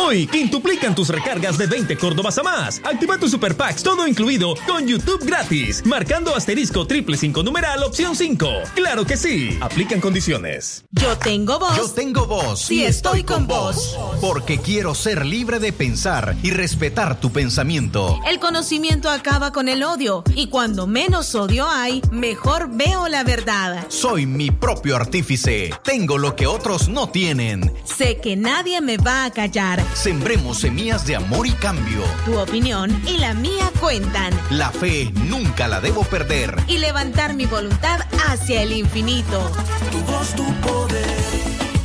[0.05, 2.79] Hoy quintuplican tus recargas de 20 Córdobas a más.
[2.83, 5.83] Activa tu Super Packs todo incluido con YouTube gratis.
[5.83, 8.47] Marcando asterisco triple 5 numeral opción 5.
[8.75, 9.57] Claro que sí.
[9.61, 10.85] Aplican condiciones.
[10.91, 11.75] Yo tengo voz.
[11.75, 12.61] Yo tengo voz.
[12.61, 13.97] Sí, estoy con vos.
[14.21, 18.19] Porque quiero ser libre de pensar y respetar tu pensamiento.
[18.27, 20.23] El conocimiento acaba con el odio.
[20.35, 23.87] Y cuando menos odio hay, mejor veo la verdad.
[23.89, 25.71] Soy mi propio artífice.
[25.83, 27.73] Tengo lo que otros no tienen.
[27.85, 32.03] Sé que nadie me va a callar Sembremos semillas de amor y cambio.
[32.25, 34.37] Tu opinión y la mía cuentan.
[34.51, 36.53] La fe nunca la debo perder.
[36.67, 39.49] Y levantar mi voluntad hacia el infinito.
[39.91, 41.07] Tu voz, tu poder,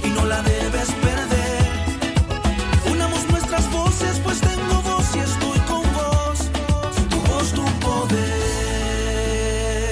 [0.05, 1.71] y no la debes perder.
[2.91, 6.51] Unamos nuestras voces, pues tengo voz y estoy con vos.
[7.09, 8.77] Tu voz, tu poder.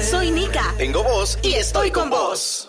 [0.04, 0.74] Soy Nika.
[0.76, 2.68] Tengo voz y estoy con vos.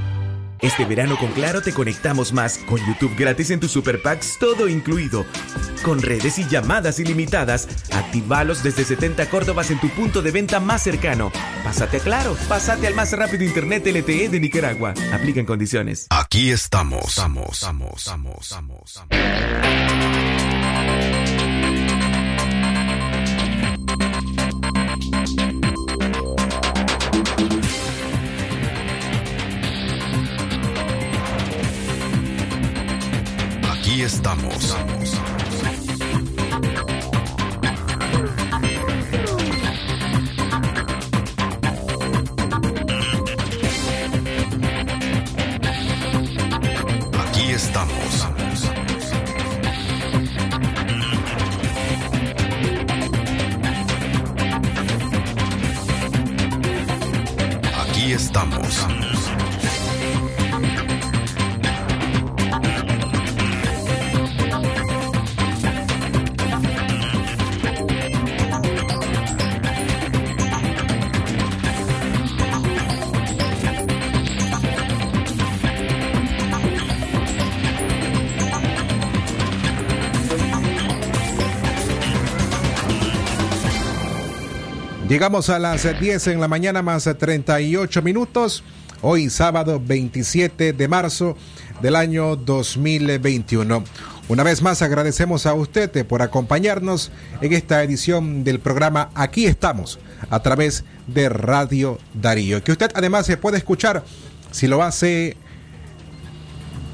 [0.61, 4.67] Este verano con Claro te conectamos más, con YouTube gratis en tus Super Packs, todo
[4.67, 5.25] incluido.
[5.83, 10.83] Con redes y llamadas ilimitadas, activalos desde 70 Córdobas en tu punto de venta más
[10.83, 11.31] cercano.
[11.63, 14.93] Pásate a Claro, pásate al más rápido Internet LTE de Nicaragua.
[15.11, 16.05] Aplica en condiciones.
[16.11, 17.09] Aquí estamos.
[17.09, 19.01] Estamos, estamos, estamos, estamos.
[34.01, 34.75] Aquí estamos.
[47.19, 48.27] Aquí estamos.
[57.79, 58.90] Aquí estamos.
[85.11, 88.63] Llegamos a las 10 en la mañana más 38 minutos.
[89.01, 91.35] Hoy sábado 27 de marzo
[91.81, 93.83] del año 2021.
[94.29, 99.99] Una vez más agradecemos a usted por acompañarnos en esta edición del programa Aquí estamos
[100.29, 102.63] a través de Radio Darío.
[102.63, 104.05] Que usted además se puede escuchar
[104.51, 105.35] si lo hace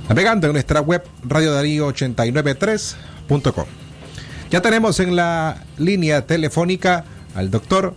[0.09, 3.65] navegando en nuestra web radiodarío893.com.
[4.49, 7.05] Ya tenemos en la línea telefónica
[7.36, 7.93] al doctor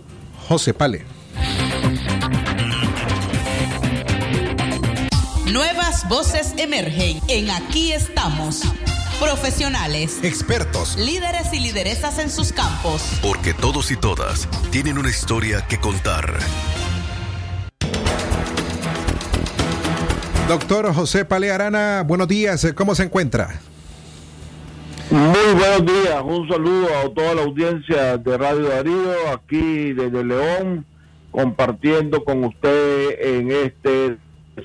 [0.51, 1.05] José Pale.
[5.49, 8.61] Nuevas voces emergen en Aquí estamos.
[9.21, 13.01] Profesionales, expertos, líderes y lideresas en sus campos.
[13.21, 16.37] Porque todos y todas tienen una historia que contar.
[20.49, 23.61] Doctor José Pale Arana, buenos días, ¿cómo se encuentra?
[25.11, 30.85] Muy buenos días, un saludo a toda la audiencia de Radio Darío, aquí desde León,
[31.31, 34.17] compartiendo con usted en este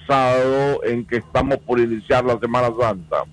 [0.07, 3.25] sábado en que estamos por iniciar la Semana Santa.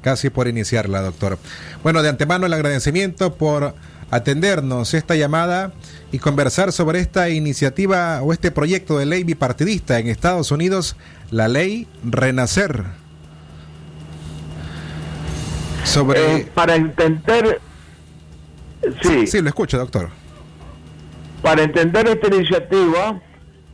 [0.00, 1.38] Casi por iniciarla, doctor.
[1.82, 3.74] Bueno, de antemano el agradecimiento por
[4.10, 5.74] atendernos esta llamada
[6.10, 10.96] y conversar sobre esta iniciativa o este proyecto de ley bipartidista en Estados Unidos,
[11.30, 13.01] la ley Renacer.
[15.84, 16.36] Sobre...
[16.36, 17.60] Eh, para entender...
[19.00, 19.26] Sí.
[19.26, 20.10] sí, lo escucho, doctor.
[21.40, 23.20] Para entender esta iniciativa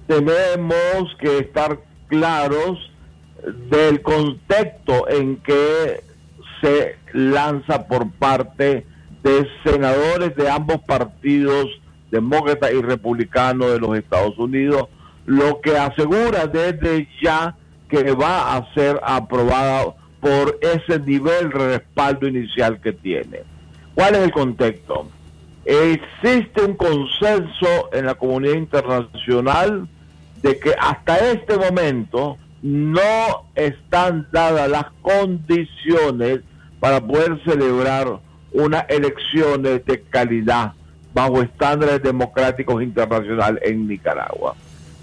[0.07, 1.79] tenemos que estar
[2.09, 2.79] claros
[3.71, 6.03] del contexto en que
[6.61, 8.87] se lanza por parte
[9.23, 11.67] de senadores de ambos partidos,
[12.11, 14.89] demócrata y republicano de los Estados Unidos,
[15.27, 17.55] lo que asegura desde ya
[17.89, 23.43] que va a ser aprobada por ese nivel de respaldo inicial que tiene.
[23.95, 25.09] ¿Cuál es el contexto?
[25.65, 29.89] Existe un consenso en la comunidad internacional
[30.43, 36.41] de que hasta este momento no están dadas las condiciones
[36.81, 38.19] para poder celebrar
[38.53, 40.73] unas elecciones de calidad
[41.13, 44.55] bajo estándares democráticos internacionales en Nicaragua.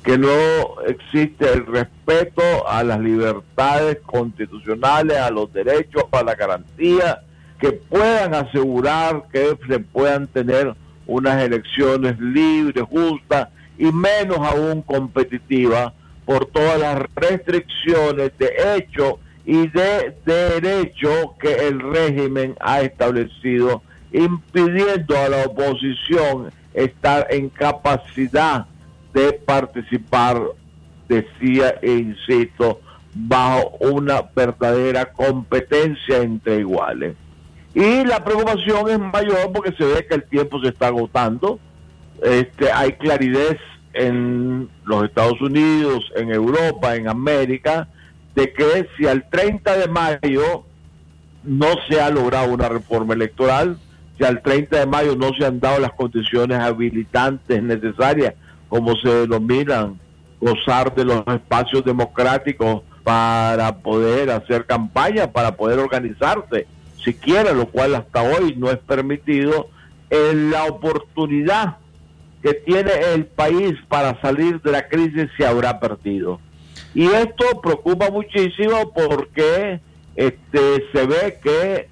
[0.06, 7.24] Que no existe el respeto a las libertades constitucionales, a los derechos, a la garantía,
[7.60, 10.76] que puedan asegurar que se puedan tener
[11.08, 15.94] unas elecciones libres, justas y menos aún competitivas
[16.26, 25.18] por todas las restricciones de hecho y de derecho que el régimen ha establecido, impidiendo
[25.18, 28.66] a la oposición estar en capacidad
[29.16, 30.40] de participar,
[31.08, 32.82] decía e insisto,
[33.14, 37.16] bajo una verdadera competencia entre iguales.
[37.74, 41.60] Y la preocupación es mayor porque se ve que el tiempo se está agotando.
[42.22, 43.58] Este, hay claridad
[43.94, 47.88] en los Estados Unidos, en Europa, en América,
[48.36, 50.66] de que si al 30 de mayo
[51.44, 53.78] no se ha logrado una reforma electoral,
[54.18, 58.34] si al 30 de mayo no se han dado las condiciones habilitantes necesarias,
[58.76, 59.98] como se denominan,
[60.42, 66.68] gozar de los espacios democráticos para poder hacer campaña, para poder organizarse,
[67.02, 69.70] siquiera, lo cual hasta hoy no es permitido,
[70.10, 71.78] en la oportunidad
[72.44, 76.42] que tiene el país para salir de la crisis se habrá perdido.
[76.94, 79.80] Y esto preocupa muchísimo porque
[80.18, 81.88] este, se ve que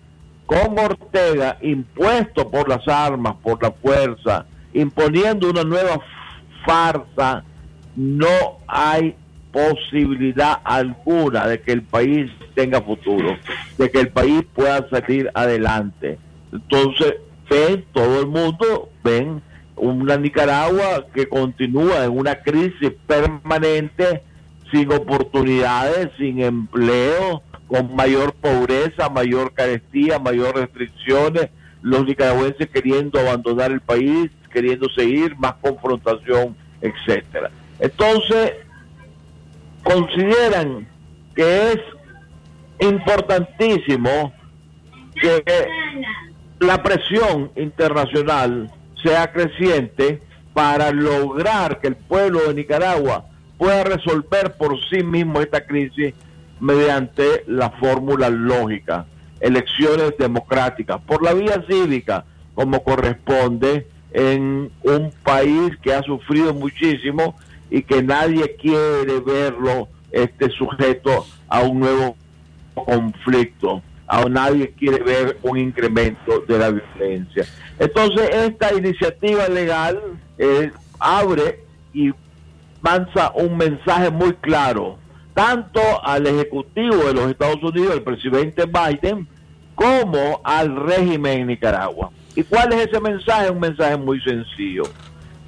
[0.45, 6.01] con Ortega, impuesto por las armas, por la fuerza, imponiendo una nueva
[6.65, 7.43] farsa,
[7.95, 9.15] no hay
[9.51, 13.37] posibilidad alguna de que el país tenga futuro,
[13.77, 16.17] de que el país pueda salir adelante.
[16.51, 17.15] Entonces,
[17.49, 19.41] ven, todo el mundo, ven
[19.75, 24.23] una Nicaragua que continúa en una crisis permanente,
[24.71, 31.49] sin oportunidades, sin empleo, con mayor pobreza, mayor carestía, mayor restricciones,
[31.81, 37.51] los nicaragüenses queriendo abandonar el país, queriendo seguir, más confrontación, etcétera.
[37.79, 38.53] Entonces,
[39.83, 40.87] consideran
[41.35, 41.79] que es
[42.79, 44.33] importantísimo
[45.19, 45.43] que
[46.59, 50.21] la presión internacional sea creciente
[50.53, 53.25] para lograr que el pueblo de Nicaragua
[53.57, 56.13] pueda resolver por sí mismo esta crisis
[56.59, 59.05] mediante la fórmula lógica,
[59.39, 67.35] elecciones democráticas, por la vía cívica, como corresponde en un país que ha sufrido muchísimo
[67.69, 72.15] y que nadie quiere verlo este sujeto a un nuevo
[72.75, 73.81] conflicto.
[74.07, 77.45] A nadie quiere ver un incremento de la violencia.
[77.79, 79.99] Entonces, esta iniciativa legal
[80.37, 81.61] eh, abre
[81.93, 82.11] y
[82.83, 84.97] lanza un mensaje muy claro,
[85.33, 89.27] tanto al Ejecutivo de los Estados Unidos, el presidente Biden,
[89.73, 92.11] como al régimen en Nicaragua.
[92.35, 93.49] ¿Y cuál es ese mensaje?
[93.49, 94.83] Un mensaje muy sencillo.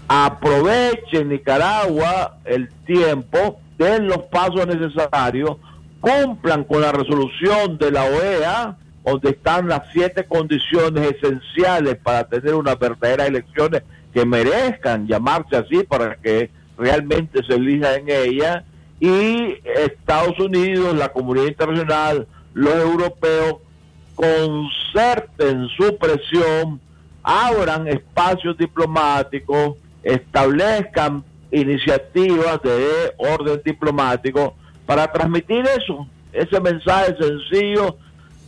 [0.07, 5.57] Aprovechen Nicaragua el tiempo, den los pasos necesarios,
[5.99, 12.53] cumplan con la resolución de la OEA, donde están las siete condiciones esenciales para tener
[12.53, 13.83] unas verdaderas elecciones
[14.13, 18.63] que merezcan llamarse así para que realmente se elija en ella
[18.99, 23.55] y Estados Unidos, la comunidad internacional, los europeos
[24.15, 26.79] concerten su presión,
[27.21, 34.55] abran espacios diplomáticos, establezcan iniciativas de orden diplomático
[34.85, 37.97] para transmitir eso, ese mensaje sencillo.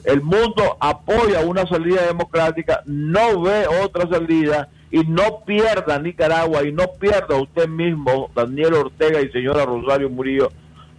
[0.03, 6.71] El mundo apoya una salida democrática, no ve otra salida y no pierda Nicaragua y
[6.71, 10.49] no pierda usted mismo, Daniel Ortega y señora Rosario Murillo,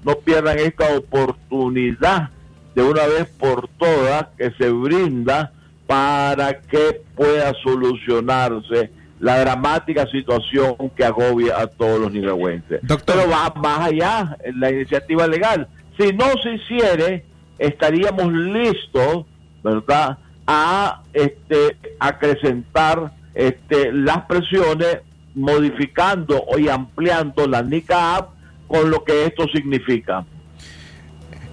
[0.04, 2.30] no pierdan esta oportunidad
[2.78, 5.50] de una vez por todas que se brinda
[5.88, 12.80] para que pueda solucionarse la dramática situación que agobia a todos los nicaragüenses.
[13.04, 15.66] Pero va más allá en la iniciativa legal.
[15.98, 17.24] Si no se hiciere,
[17.58, 19.26] estaríamos listos,
[19.64, 24.98] ¿verdad?, a este acrecentar este, las presiones
[25.34, 28.28] modificando y ampliando la NICAP
[28.68, 30.24] con lo que esto significa.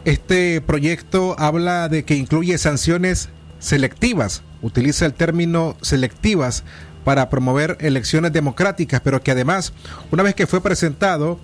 [0.05, 6.63] Este proyecto habla de que incluye sanciones selectivas, utiliza el término selectivas
[7.03, 9.73] para promover elecciones democráticas, pero que además,
[10.11, 11.39] una vez que fue presentado,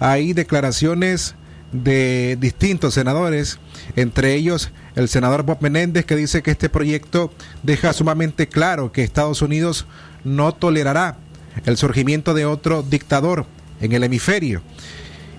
[0.00, 1.36] hay declaraciones
[1.70, 3.60] de distintos senadores,
[3.94, 7.32] entre ellos el senador Bob Menéndez, que dice que este proyecto
[7.62, 9.86] deja sumamente claro que Estados Unidos
[10.24, 11.16] no tolerará
[11.64, 13.46] el surgimiento de otro dictador
[13.80, 14.62] en el hemisferio.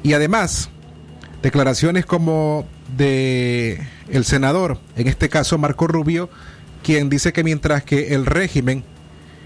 [0.04, 0.70] Y además,
[1.42, 2.66] declaraciones como
[2.96, 6.30] de el senador, en este caso Marco Rubio,
[6.84, 8.84] quien dice que mientras que el régimen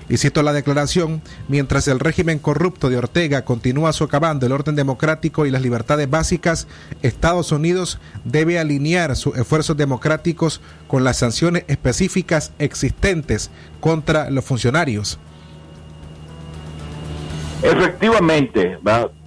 [0.08, 5.46] y cito la declaración, mientras el régimen corrupto de Ortega continúa socavando el orden democrático
[5.46, 6.68] y las libertades básicas,
[7.02, 15.18] Estados Unidos debe alinear sus esfuerzos democráticos con las sanciones específicas existentes contra los funcionarios.
[17.66, 18.78] Efectivamente,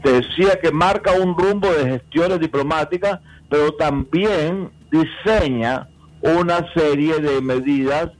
[0.02, 5.88] te decía que marca un rumbo de gestiones diplomáticas, pero también diseña
[6.22, 8.10] una serie de medidas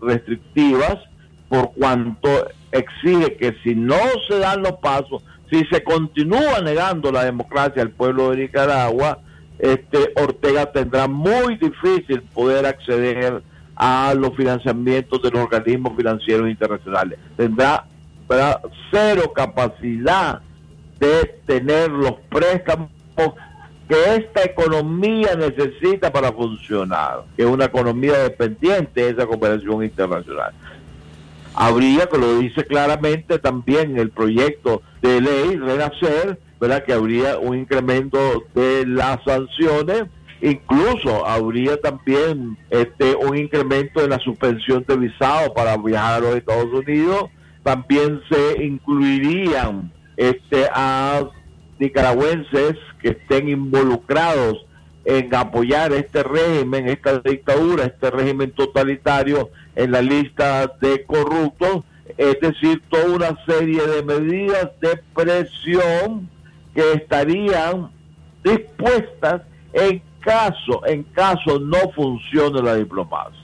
[0.00, 0.98] restrictivas
[1.48, 2.28] por cuanto
[2.70, 3.98] exige que si no
[4.28, 9.18] se dan los pasos, si se continúa negando la democracia al pueblo de Nicaragua,
[9.58, 13.42] este Ortega tendrá muy difícil poder acceder
[13.74, 17.18] a los financiamientos de los organismos financieros internacionales.
[17.36, 17.84] Tendrá
[18.90, 20.40] cero capacidad
[20.98, 22.90] de tener los préstamos
[23.88, 30.52] que esta economía necesita para funcionar, que es una economía dependiente de esa cooperación internacional.
[31.54, 36.84] Habría, que lo dice claramente también el proyecto de ley Renacer, ¿verdad?
[36.84, 40.04] que habría un incremento de las sanciones,
[40.40, 46.36] incluso habría también este un incremento en la suspensión de visado para viajar a los
[46.36, 47.24] Estados Unidos,
[47.62, 51.28] también se incluirían este a
[51.78, 54.66] nicaragüenses que estén involucrados
[55.04, 61.84] en apoyar este régimen, esta dictadura, este régimen totalitario en la lista de corruptos,
[62.18, 66.28] es decir, toda una serie de medidas de presión
[66.74, 67.90] que estarían
[68.44, 69.42] dispuestas
[69.72, 73.39] en caso, en caso no funcione la diplomacia.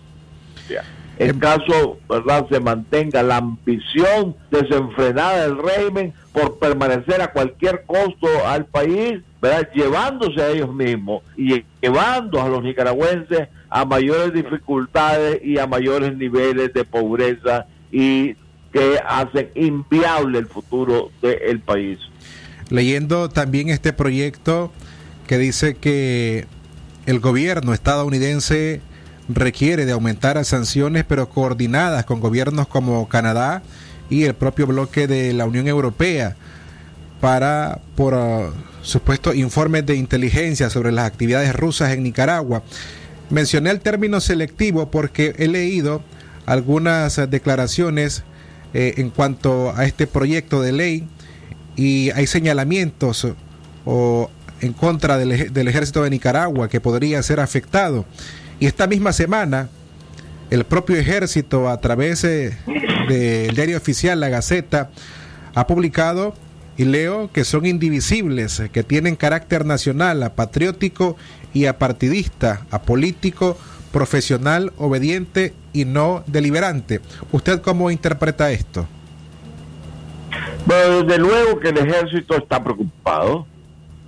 [1.18, 8.28] En caso, ¿verdad?, se mantenga la ambición desenfrenada del régimen por permanecer a cualquier costo
[8.46, 9.70] al país, ¿verdad?
[9.74, 16.14] llevándose a ellos mismos y llevando a los nicaragüenses a mayores dificultades y a mayores
[16.16, 18.34] niveles de pobreza y
[18.72, 21.98] que hacen inviable el futuro del país.
[22.68, 24.70] Leyendo también este proyecto
[25.26, 26.46] que dice que
[27.06, 28.82] el gobierno estadounidense
[29.28, 33.62] requiere de aumentar las sanciones, pero coordinadas con gobiernos como Canadá,
[34.08, 36.36] y el propio bloque de la Unión Europea
[37.20, 38.52] para, por uh,
[38.82, 42.62] supuestos informes de inteligencia sobre las actividades rusas en Nicaragua.
[43.30, 46.02] Mencioné el término selectivo porque he leído
[46.44, 48.22] algunas declaraciones
[48.74, 51.08] eh, en cuanto a este proyecto de ley
[51.74, 53.26] y hay señalamientos
[53.84, 55.32] o en contra del,
[55.68, 58.04] ejército de Nicaragua que podría ser afectado.
[58.58, 59.68] Y esta misma semana,
[60.50, 62.56] el propio ejército a través de
[63.06, 64.90] del diario oficial La Gaceta
[65.54, 66.34] ha publicado
[66.76, 71.16] y leo que son indivisibles, que tienen carácter nacional, patriótico
[71.54, 73.56] y apartidista, apolítico,
[73.92, 77.00] profesional, obediente y no deliberante.
[77.32, 78.86] ¿Usted cómo interpreta esto?
[80.66, 83.46] Bueno, desde luego que el ejército está preocupado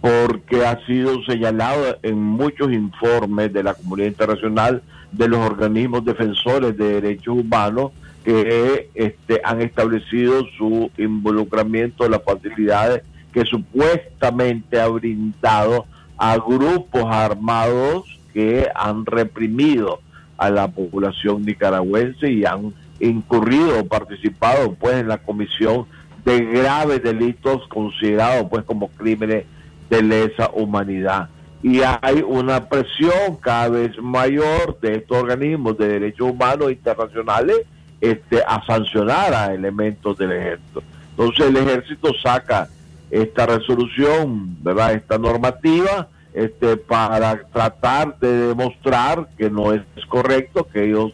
[0.01, 4.82] porque ha sido señalado en muchos informes de la comunidad internacional,
[5.12, 7.92] de los organismos defensores de derechos humanos,
[8.24, 15.86] que este, han establecido su involucramiento en las facilidades que supuestamente ha brindado
[16.16, 20.01] a grupos armados que han reprimido
[20.36, 25.86] a la población nicaragüense y han incurrido o participado pues en la comisión
[26.24, 29.44] de graves delitos considerados pues como crímenes
[29.91, 31.28] de lesa humanidad
[31.62, 37.57] y hay una presión cada vez mayor de estos organismos de derechos humanos internacionales
[38.01, 40.82] este, a sancionar a elementos del ejército.
[41.11, 42.68] Entonces el ejército saca
[43.11, 44.95] esta resolución, ¿verdad?
[44.95, 51.12] Esta normativa este, para tratar de demostrar que no es correcto, que ellos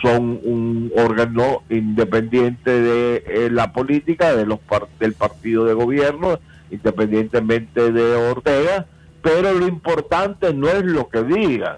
[0.00, 4.60] son un órgano independiente de eh, la política, de los
[5.00, 6.38] del partido de gobierno,
[6.70, 8.86] independientemente de Ortega,
[9.22, 11.76] pero lo importante no es lo que digan,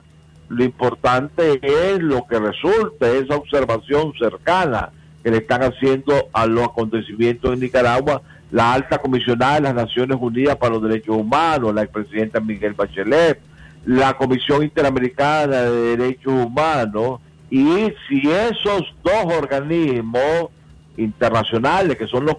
[0.48, 4.90] lo importante es lo que resulta, esa observación cercana
[5.22, 10.18] que le están haciendo a los acontecimientos en Nicaragua la alta comisionada de las Naciones
[10.20, 13.40] Unidas para los Derechos Humanos, la expresidenta Miguel Bachelet,
[13.86, 17.20] la Comisión Interamericana de Derechos Humanos,
[17.50, 20.50] y si esos dos organismos
[20.96, 22.36] internacionales, que son los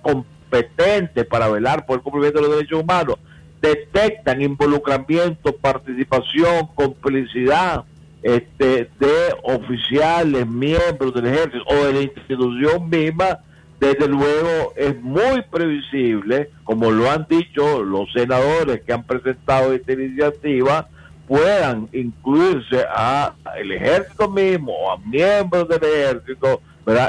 [0.54, 3.16] competentes para velar por el cumplimiento de los derechos humanos,
[3.62, 7.84] detectan involucramiento, participación, complicidad
[8.22, 13.39] este, de oficiales, miembros del ejército o de la institución misma,
[13.80, 19.93] desde luego es muy previsible, como lo han dicho los senadores que han presentado esta
[19.93, 20.88] iniciativa,
[21.28, 26.62] puedan incluirse a el ejército mismo o a miembros del ejército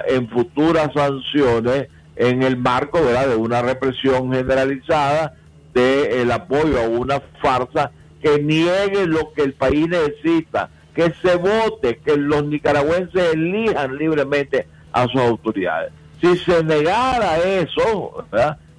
[0.09, 3.29] en futuras sanciones en el marco ¿verdad?
[3.29, 5.35] de una represión generalizada
[5.73, 7.91] del apoyo a una farsa
[8.23, 14.67] que niegue lo que el país necesita que se vote, que los nicaragüenses elijan libremente
[14.93, 15.93] a sus autoridades.
[16.21, 18.25] Si se negara eso,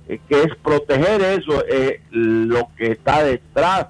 [0.08, 3.88] eh, que es proteger eso, eh, lo que está detrás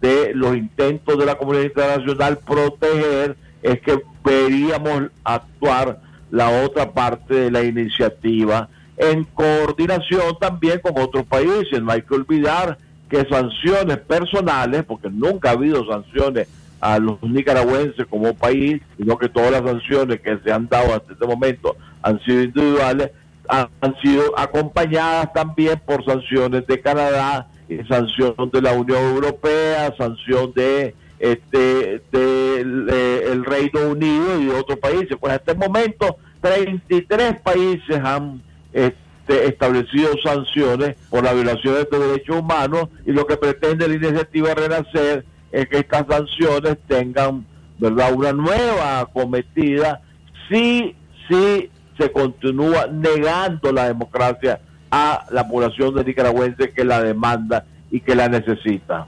[0.00, 7.34] de los intentos de la comunidad internacional proteger, es que veríamos actuar la otra parte
[7.34, 11.82] de la iniciativa en coordinación también con otros países.
[11.82, 12.78] No hay que olvidar
[13.08, 16.48] que sanciones personales, porque nunca ha habido sanciones
[16.80, 21.12] a los nicaragüenses como país, sino que todas las sanciones que se han dado hasta
[21.12, 23.10] este momento han sido individuales,
[23.48, 30.52] han, sido acompañadas también por sanciones de Canadá, y sanción de la Unión Europea, sanción
[30.54, 35.16] de este del el Reino Unido y de otros países.
[35.18, 38.42] Pues hasta el momento 33 países han
[38.76, 44.54] este, establecido sanciones por la violación de derechos humanos y lo que pretende la iniciativa
[44.54, 47.46] Renacer es que estas sanciones tengan
[47.78, 50.02] verdad una nueva acometida
[50.48, 50.94] si
[51.28, 54.60] si se continúa negando la democracia
[54.90, 59.06] a la población de nicaragüense que la demanda y que la necesita.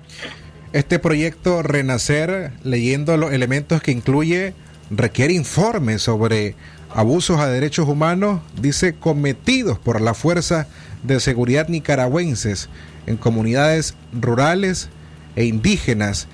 [0.73, 4.55] Este proyecto Renacer, leyendo los elementos que incluye,
[4.91, 6.55] requiere informes sobre
[6.95, 10.67] abusos a derechos humanos, dice, cometidos por la Fuerza
[11.03, 12.69] de Seguridad nicaragüenses
[13.07, 14.91] en comunidades rurales
[15.37, 16.29] e indígenas.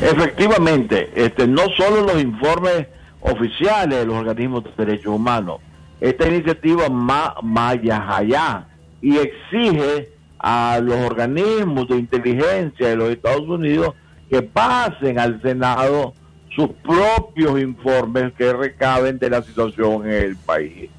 [0.00, 2.86] Efectivamente, este, no solo los informes
[3.20, 5.60] oficiales de los organismos de derechos humanos,
[6.00, 8.66] esta iniciativa va más allá
[9.00, 13.94] y exige a los organismos de inteligencia de los Estados Unidos
[14.30, 16.14] que pasen al Senado
[16.58, 20.90] sus propios informes que recaben de la situación en el país.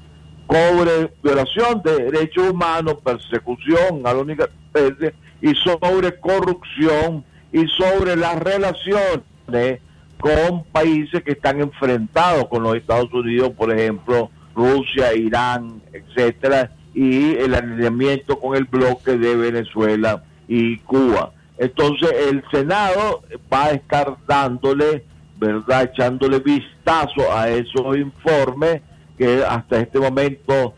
[0.50, 8.16] Sobre violación de derechos humanos, persecución a la única especie y sobre corrupción y sobre
[8.16, 9.80] las relaciones
[10.18, 17.34] con países que están enfrentados con los Estados Unidos, por ejemplo, Rusia, Irán, etcétera, y
[17.36, 21.32] el alineamiento con el bloque de Venezuela y Cuba.
[21.58, 25.04] Entonces el Senado va a estar dándole,
[25.40, 25.84] ¿verdad?
[25.84, 28.82] Echándole vistazo a esos informes
[29.16, 30.74] que hasta este momento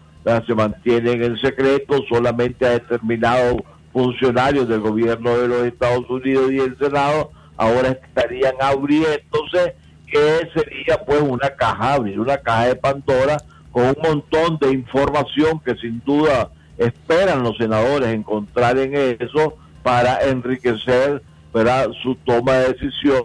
[0.46, 3.56] se mantienen en secreto, solamente a determinados
[3.92, 9.74] funcionarios del gobierno de los Estados Unidos y el Senado ahora estarían abriéndose,
[10.06, 13.38] que sería pues una caja, abrir una caja de Pandora
[13.72, 20.20] con un montón de información que sin duda esperan los senadores encontrar en eso para
[20.20, 21.90] enriquecer ¿verdad?
[22.02, 23.24] su toma de decisión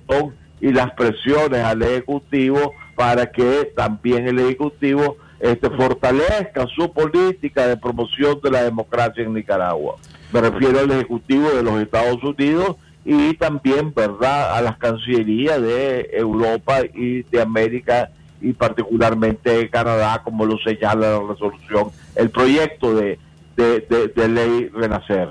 [0.62, 7.78] y las presiones al Ejecutivo para que también el Ejecutivo este, fortalezca su política de
[7.78, 9.96] promoción de la democracia en Nicaragua.
[10.34, 16.10] Me refiero al Ejecutivo de los Estados Unidos y también, ¿verdad?, a las cancillerías de
[16.12, 18.10] Europa y de América
[18.42, 23.18] y particularmente de Canadá, como lo señala la resolución, el proyecto de,
[23.56, 25.30] de, ley Renacer.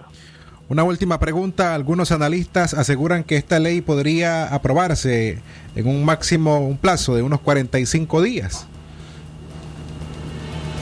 [0.69, 1.75] Una última pregunta.
[1.75, 5.39] Algunos analistas aseguran que esta ley podría aprobarse
[5.77, 8.67] en un máximo, un plazo de unos 45 días.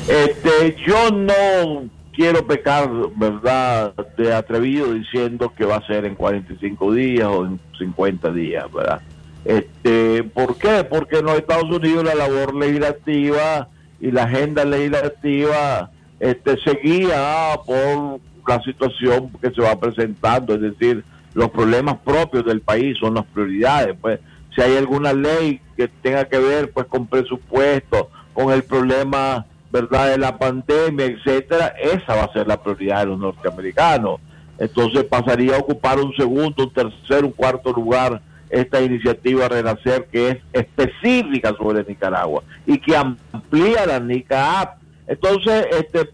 [0.08, 6.92] Este, yo no quiero pecar, ¿verdad?, de atrevido diciendo que va a ser en 45
[6.94, 9.00] días o en 50 días, ¿verdad?
[9.44, 10.84] Este, ¿Por qué?
[10.84, 13.68] Porque en los Estados Unidos la labor legislativa
[14.00, 21.04] y la agenda legislativa este, seguía por la situación que se va presentando, es decir,
[21.34, 23.96] los problemas propios del país son las prioridades.
[24.00, 24.20] Pues,
[24.54, 30.10] si hay alguna ley que tenga que ver pues con presupuesto, con el problema verdad
[30.10, 34.20] de la pandemia, etcétera, esa va a ser la prioridad de los norteamericanos.
[34.58, 40.28] Entonces pasaría a ocupar un segundo, un tercer, un cuarto lugar esta iniciativa Renacer que
[40.28, 44.78] es específica sobre Nicaragua y que amplía la NICAP.
[45.08, 46.08] Entonces, este,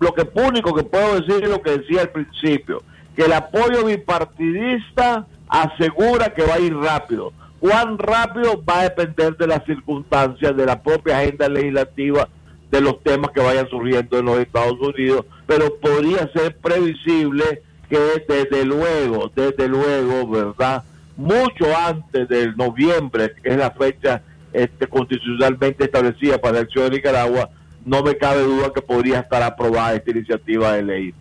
[0.00, 2.82] lo que único que puedo decir es lo que decía al principio,
[3.16, 7.32] que el apoyo bipartidista asegura que va a ir rápido.
[7.58, 12.28] Cuán rápido va a depender de las circunstancias, de la propia agenda legislativa
[12.70, 17.98] de los temas que vayan surgiendo en los Estados Unidos, pero podría ser previsible que
[18.28, 20.84] desde luego, desde luego, ¿verdad?
[21.16, 24.22] Mucho antes del noviembre, que es la fecha
[24.52, 27.50] este, constitucionalmente establecida para la elección de Nicaragua,
[27.88, 31.14] no me cabe duda que podría estar aprobada esta iniciativa de ley.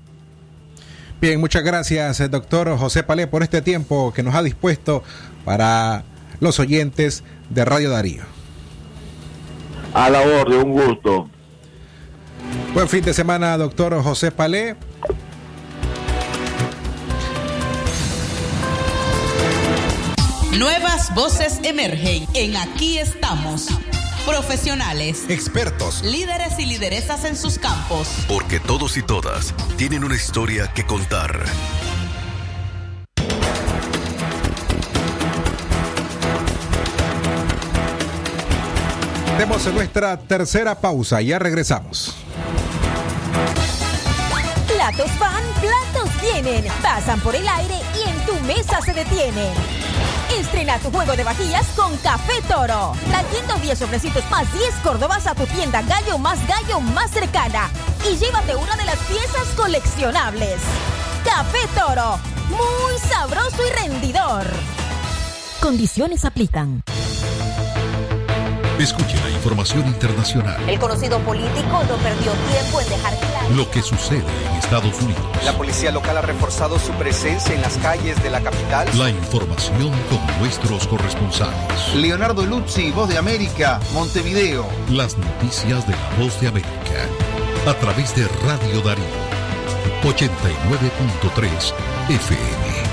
[1.20, 5.04] Bien, muchas gracias, eh, doctor José Palé, por este tiempo que nos ha dispuesto
[5.46, 6.04] para
[6.40, 8.24] los oyentes de Radio Darío.
[9.94, 11.30] A la orden, un gusto.
[12.74, 14.76] Buen fin de semana, doctor José Palé.
[20.60, 23.70] Nuevas voces emergen en Aquí estamos.
[24.28, 28.10] Profesionales, expertos, líderes y lideresas en sus campos.
[28.28, 31.46] Porque todos y todas tienen una historia que contar.
[39.24, 42.18] Atendemos en nuestra tercera pausa, ya regresamos.
[44.68, 49.54] Platos van, platos vienen, pasan por el aire y en tu mesa se detienen.
[50.40, 52.94] Estrena tu juego de vajillas con Café Toro.
[53.10, 57.70] Trayendo 10 sobrecitos más 10 Córdobas a tu tienda Gallo más Gallo más cercana.
[58.08, 60.62] Y llévate una de las piezas coleccionables.
[61.26, 62.20] Café Toro.
[62.50, 64.46] Muy sabroso y rendidor.
[65.60, 66.84] Condiciones aplican.
[68.80, 70.70] Escuche la información internacional.
[70.70, 73.37] El conocido político no perdió tiempo en dejar claro.
[73.56, 75.22] Lo que sucede en Estados Unidos.
[75.46, 78.88] La policía local ha reforzado su presencia en las calles de la capital.
[78.98, 81.96] La información con nuestros corresponsales.
[81.96, 84.68] Leonardo Luzzi, Voz de América, Montevideo.
[84.90, 86.70] Las noticias de la Voz de América.
[87.68, 89.06] A través de Radio Darío.
[90.04, 91.74] 89.3
[92.10, 92.87] FM.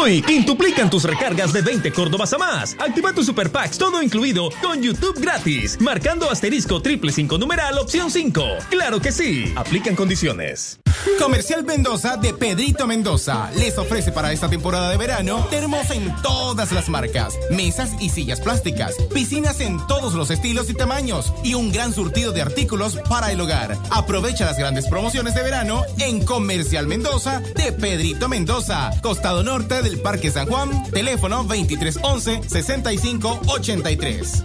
[0.00, 2.74] Hoy quintuplican tus recargas de 20 Córdobas a más.
[2.78, 8.10] Activa tu Super Packs todo incluido con YouTube gratis, marcando asterisco triple 5 numeral opción
[8.10, 8.42] 5.
[8.70, 9.52] Claro que sí.
[9.56, 10.80] Aplican condiciones.
[11.18, 16.72] Comercial Mendoza de Pedrito Mendoza les ofrece para esta temporada de verano termos en todas
[16.72, 21.72] las marcas, mesas y sillas plásticas, piscinas en todos los estilos y tamaños y un
[21.72, 23.78] gran surtido de artículos para el hogar.
[23.90, 30.30] Aprovecha las grandes promociones de verano en Comercial Mendoza de Pedrito Mendoza, costado norte Parque
[30.30, 34.44] San Juan, teléfono 2311 6583.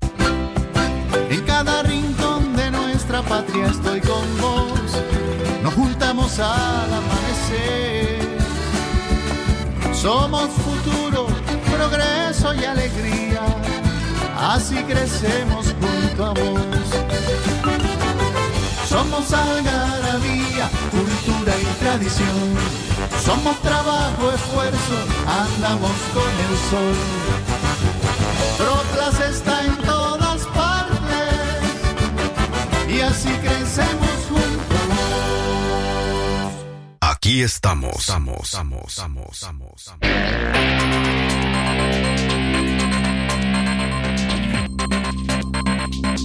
[1.31, 4.12] En cada rincón de nuestra patria estoy con
[6.39, 8.39] al amanecer.
[9.93, 11.27] Somos futuro,
[11.71, 13.43] progreso y alegría.
[14.39, 16.61] Así crecemos junto a vos.
[18.89, 22.57] Somos algarabía, cultura y tradición.
[23.23, 26.97] Somos trabajo, esfuerzo, andamos con el sol.
[28.57, 31.33] Trotlas está en todas partes
[32.89, 33.62] y así crecemos
[37.25, 38.01] Aquí estamos.
[38.01, 39.95] Estamos, estamos, estamos, estamos.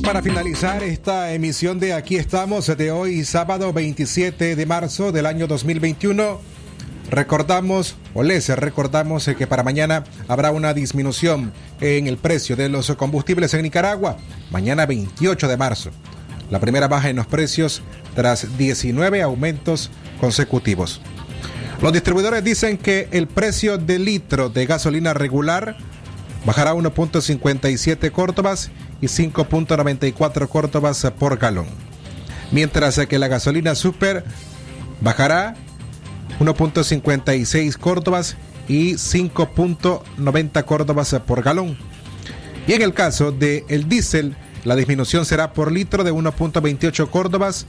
[0.04, 5.46] Para finalizar esta emisión de Aquí estamos de hoy, sábado 27 de marzo del año
[5.46, 6.42] 2021,
[7.12, 12.90] recordamos o les recordamos que para mañana habrá una disminución en el precio de los
[12.96, 14.18] combustibles en Nicaragua,
[14.50, 15.92] mañana 28 de marzo.
[16.50, 17.82] La primera baja en los precios
[18.16, 19.90] tras 19 aumentos
[20.20, 21.02] consecutivos.
[21.82, 25.78] Los distribuidores dicen que el precio del litro de gasolina regular
[26.46, 28.72] bajará 1.57 córdobas
[29.02, 31.68] y 5.94 córdobas por galón.
[32.52, 34.24] Mientras que la gasolina super
[35.02, 35.56] bajará
[36.40, 38.38] 1.56 córdobas
[38.68, 41.78] y 5.90 córdobas por galón.
[42.66, 44.36] Y en el caso del el diésel,
[44.68, 47.66] la disminución será por litro de 1.28 córdobas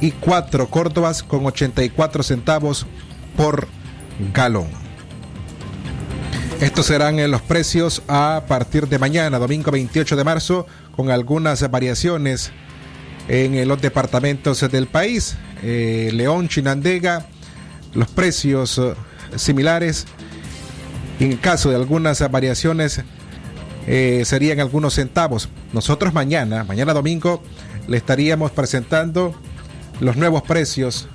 [0.00, 2.86] y 4 córdobas con 84 centavos
[3.36, 3.66] por
[4.32, 4.68] galón.
[6.60, 10.64] Estos serán en los precios a partir de mañana, domingo 28 de marzo,
[10.94, 12.52] con algunas variaciones
[13.26, 15.36] en los departamentos del país.
[15.64, 17.26] Eh, León, Chinandega,
[17.94, 18.94] los precios eh,
[19.34, 20.06] similares.
[21.18, 23.02] En caso de algunas variaciones,
[23.86, 25.48] eh, serían algunos centavos.
[25.72, 27.42] Nosotros mañana, mañana domingo,
[27.88, 29.34] le estaríamos presentando
[30.00, 31.08] los nuevos precios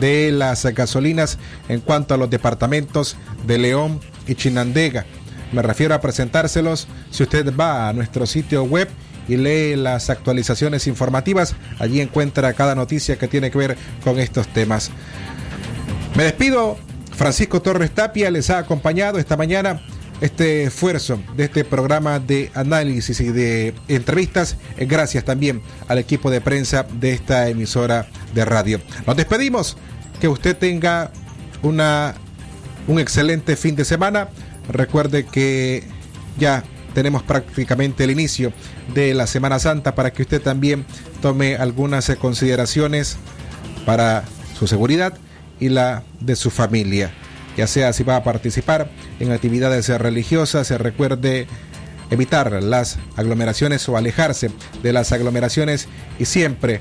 [0.00, 3.16] de las gasolinas en cuanto a los departamentos
[3.46, 5.06] de León y Chinandega.
[5.52, 8.88] Me refiero a presentárselos si usted va a nuestro sitio web
[9.28, 11.54] y lee las actualizaciones informativas.
[11.78, 14.90] Allí encuentra cada noticia que tiene que ver con estos temas.
[16.16, 16.78] Me despido.
[17.16, 19.80] Francisco Torres Tapia les ha acompañado esta mañana
[20.20, 24.56] este esfuerzo de este programa de análisis y de entrevistas.
[24.78, 28.80] Gracias también al equipo de prensa de esta emisora de radio.
[29.06, 29.76] Nos despedimos.
[30.20, 31.10] Que usted tenga
[31.62, 32.14] una,
[32.86, 34.28] un excelente fin de semana.
[34.66, 35.84] Recuerde que
[36.38, 36.64] ya
[36.94, 38.50] tenemos prácticamente el inicio
[38.94, 40.86] de la Semana Santa para que usted también
[41.20, 43.18] tome algunas consideraciones
[43.84, 44.24] para
[44.58, 45.12] su seguridad
[45.60, 47.12] y la de su familia.
[47.56, 51.46] Ya sea si va a participar en actividades religiosas, se recuerde
[52.10, 54.50] evitar las aglomeraciones o alejarse
[54.82, 55.88] de las aglomeraciones
[56.18, 56.80] y siempre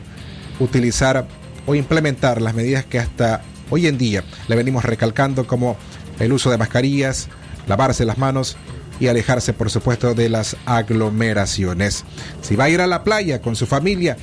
[0.59, 1.27] utilizar
[1.65, 5.77] o implementar las medidas que hasta hoy en día le venimos recalcando como
[6.19, 7.29] el uso de mascarillas,
[7.67, 8.57] lavarse las manos
[8.99, 12.05] y alejarse por supuesto de las aglomeraciones.
[12.41, 14.17] Si va a ir a la playa con su familia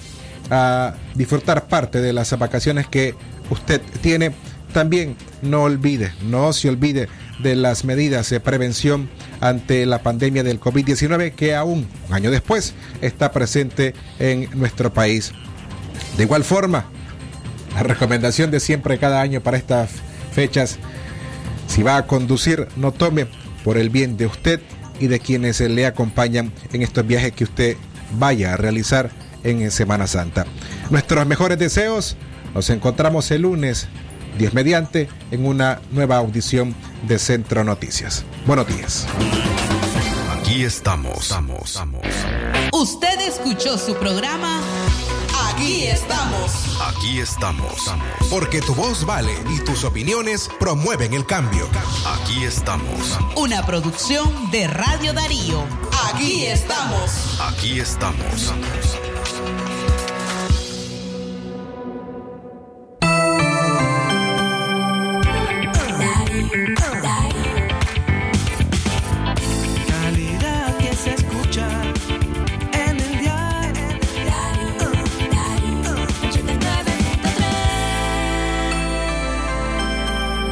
[0.51, 3.15] a disfrutar parte de las vacaciones que
[3.51, 4.33] usted tiene,
[4.73, 7.09] también no olvide, no se olvide
[7.43, 9.09] de las medidas de prevención
[9.41, 15.33] ante la pandemia del COVID-19 que aún un año después está presente en nuestro país.
[16.17, 16.87] De igual forma,
[17.75, 19.91] la recomendación de siempre cada año para estas
[20.33, 20.79] fechas,
[21.67, 23.27] si va a conducir, no tome
[23.65, 24.61] por el bien de usted
[25.01, 27.77] y de quienes le acompañan en estos viajes que usted
[28.19, 29.11] vaya a realizar
[29.45, 30.47] en Semana Santa.
[30.91, 32.17] Nuestros mejores deseos,
[32.55, 33.89] nos encontramos el lunes,
[34.39, 36.75] 10 mediante, en una nueva audición
[37.07, 38.25] de Centro Noticias.
[38.47, 39.07] Buenos días.
[40.39, 41.35] Aquí estamos.
[42.73, 44.61] Usted escuchó su programa
[45.55, 46.81] Aquí estamos.
[46.89, 47.95] Aquí estamos.
[48.31, 51.69] Porque tu voz vale y tus opiniones promueven el cambio.
[52.07, 53.19] Aquí estamos.
[53.37, 55.63] Una producción de Radio Darío.
[56.11, 57.39] Aquí estamos.
[57.41, 58.53] Aquí estamos.
[66.55, 66.92] Oh.